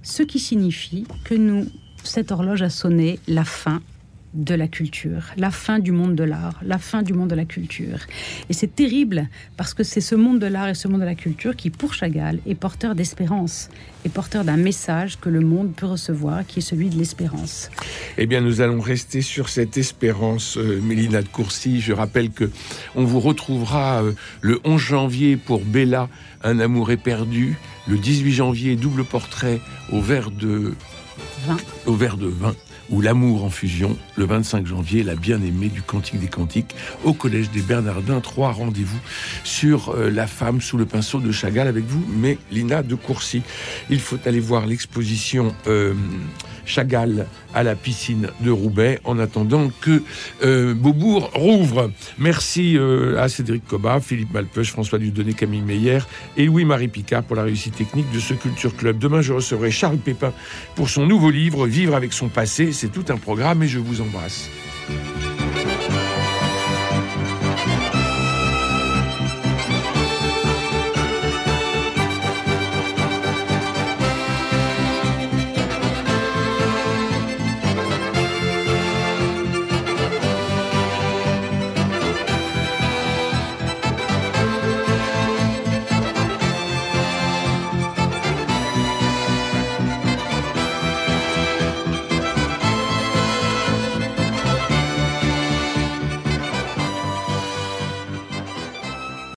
Ce 0.03 0.23
qui 0.23 0.39
signifie 0.39 1.07
que 1.25 1.35
nous 1.35 1.67
cette 2.03 2.33
horloge 2.33 2.63
a 2.63 2.69
sonné 2.69 3.19
la 3.27 3.45
fin 3.45 3.81
de 4.35 4.55
la 4.55 4.67
culture, 4.67 5.33
la 5.37 5.51
fin 5.51 5.79
du 5.79 5.93
monde 5.93 6.17
de 6.17 6.25
l'art, 6.25 6.59
la 6.65 6.79
fin 6.79 7.03
du 7.03 7.13
monde 7.13 7.31
de 7.31 7.35
la 7.35 7.45
culture. 7.45 7.99
Et 8.49 8.53
c'est 8.53 8.75
terrible 8.75 9.29
parce 9.57 9.75
que 9.75 9.85
c'est 9.85 10.01
ce 10.01 10.15
monde 10.15 10.41
de 10.41 10.47
l'art 10.47 10.69
et 10.69 10.75
ce 10.75 10.89
monde 10.89 11.01
de 11.01 11.07
la 11.07 11.15
culture 11.15 11.55
qui, 11.55 11.71
pour 11.71 11.95
Chagall, 11.95 12.41
est 12.47 12.55
porteur 12.55 12.95
d'espérance, 12.95 13.71
est 14.05 14.09
porteur 14.09 14.45
d'un 14.45 14.57
message 14.57 15.19
que 15.21 15.29
le 15.29 15.41
monde 15.41 15.73
peut 15.75 15.87
recevoir, 15.87 16.45
qui 16.47 16.59
est 16.59 16.63
celui 16.63 16.89
de 16.89 16.97
l'espérance. 16.97 17.71
Eh 18.19 18.27
bien, 18.27 18.41
nous 18.41 18.61
allons 18.61 18.81
rester 18.81 19.23
sur 19.23 19.49
cette 19.49 19.77
espérance, 19.77 20.57
euh, 20.57 20.81
Mélina 20.83 21.23
de 21.23 21.29
Courcy. 21.29 21.81
Je 21.81 21.93
rappelle 21.93 22.31
que 22.31 22.51
on 22.97 23.05
vous 23.05 23.21
retrouvera 23.21 24.03
euh, 24.03 24.13
le 24.41 24.61
11 24.65 24.81
janvier 24.81 25.37
pour 25.37 25.61
Bella, 25.65 26.09
un 26.43 26.59
amour 26.59 26.91
éperdu. 26.91 27.57
Le 27.87 27.99
18 27.99 28.33
janvier, 28.33 28.77
double 28.77 29.05
portrait 29.05 29.61
au 29.93 30.01
verre 30.01 30.31
de 30.31 30.75
vin. 31.47 31.57
Au 31.87 31.95
verre 31.95 32.17
de 32.17 32.27
vin 32.27 32.55
ou 32.91 33.01
L'amour 33.01 33.45
en 33.45 33.51
fusion, 33.51 33.97
le 34.17 34.25
25 34.25 34.67
janvier, 34.67 35.03
la 35.03 35.15
bien-aimée 35.15 35.69
du 35.69 35.83
Cantique 35.83 36.21
des 36.21 36.29
Cantiques, 36.29 36.75
au 37.05 37.13
Collège 37.13 37.51
des 37.51 37.61
Bernardins. 37.61 38.21
Trois 38.21 38.53
rendez-vous 38.53 38.99
sur 39.43 39.91
euh, 39.91 40.11
la 40.11 40.27
femme 40.27 40.61
sous 40.61 40.79
le 40.79 40.87
pinceau 40.87 41.21
de 41.21 41.31
Chagall 41.31 41.69
avec 41.69 41.85
vous, 41.85 42.05
mais 42.17 42.39
Lina 42.51 42.83
de 42.83 42.95
Courcy. 42.95 43.43
Il 43.91 44.01
faut 44.01 44.19
aller 44.25 44.41
voir 44.41 44.67
l'exposition 44.67 45.55
euh, 45.67 45.95
Chagall 46.67 47.27
à 47.55 47.63
la 47.63 47.75
piscine 47.75 48.29
de 48.41 48.51
Roubaix 48.51 49.01
en 49.05 49.19
attendant 49.19 49.71
que 49.81 50.03
euh, 50.43 50.75
Beaubourg 50.75 51.31
rouvre. 51.35 51.91
Merci 52.19 52.77
euh, 52.77 53.21
à 53.21 53.29
Cédric 53.29 53.67
Cobat, 53.67 54.01
Philippe 54.01 54.33
Malpeuch, 54.33 54.71
François 54.71 54.99
Dudonné, 54.99 55.33
Camille 55.35 55.63
Meyer 55.63 55.99
et 56.37 56.47
Louis-Marie 56.47 56.89
Picard 56.89 57.23
pour 57.23 57.37
la 57.37 57.43
réussite 57.43 57.77
technique 57.77 58.11
de 58.13 58.21
ce 58.21 58.35
Culture 58.35 58.77
Club. 58.77 58.99
Demain, 58.99 59.23
je 59.23 59.33
recevrai 59.33 59.71
Charles 59.71 59.99
Pépin 59.99 60.33
pour 60.75 60.89
son 60.89 61.07
nouveau 61.07 61.31
livre 61.31 61.67
Vivre 61.67 61.95
avec 61.95 62.13
son 62.13 62.29
passé. 62.29 62.73
C'est 62.73 62.93
tout 62.93 63.05
un 63.09 63.17
programme 63.17 63.63
et 63.63 63.69
je 63.69 63.79
vous 63.79 64.01
embrasse. 64.01 64.49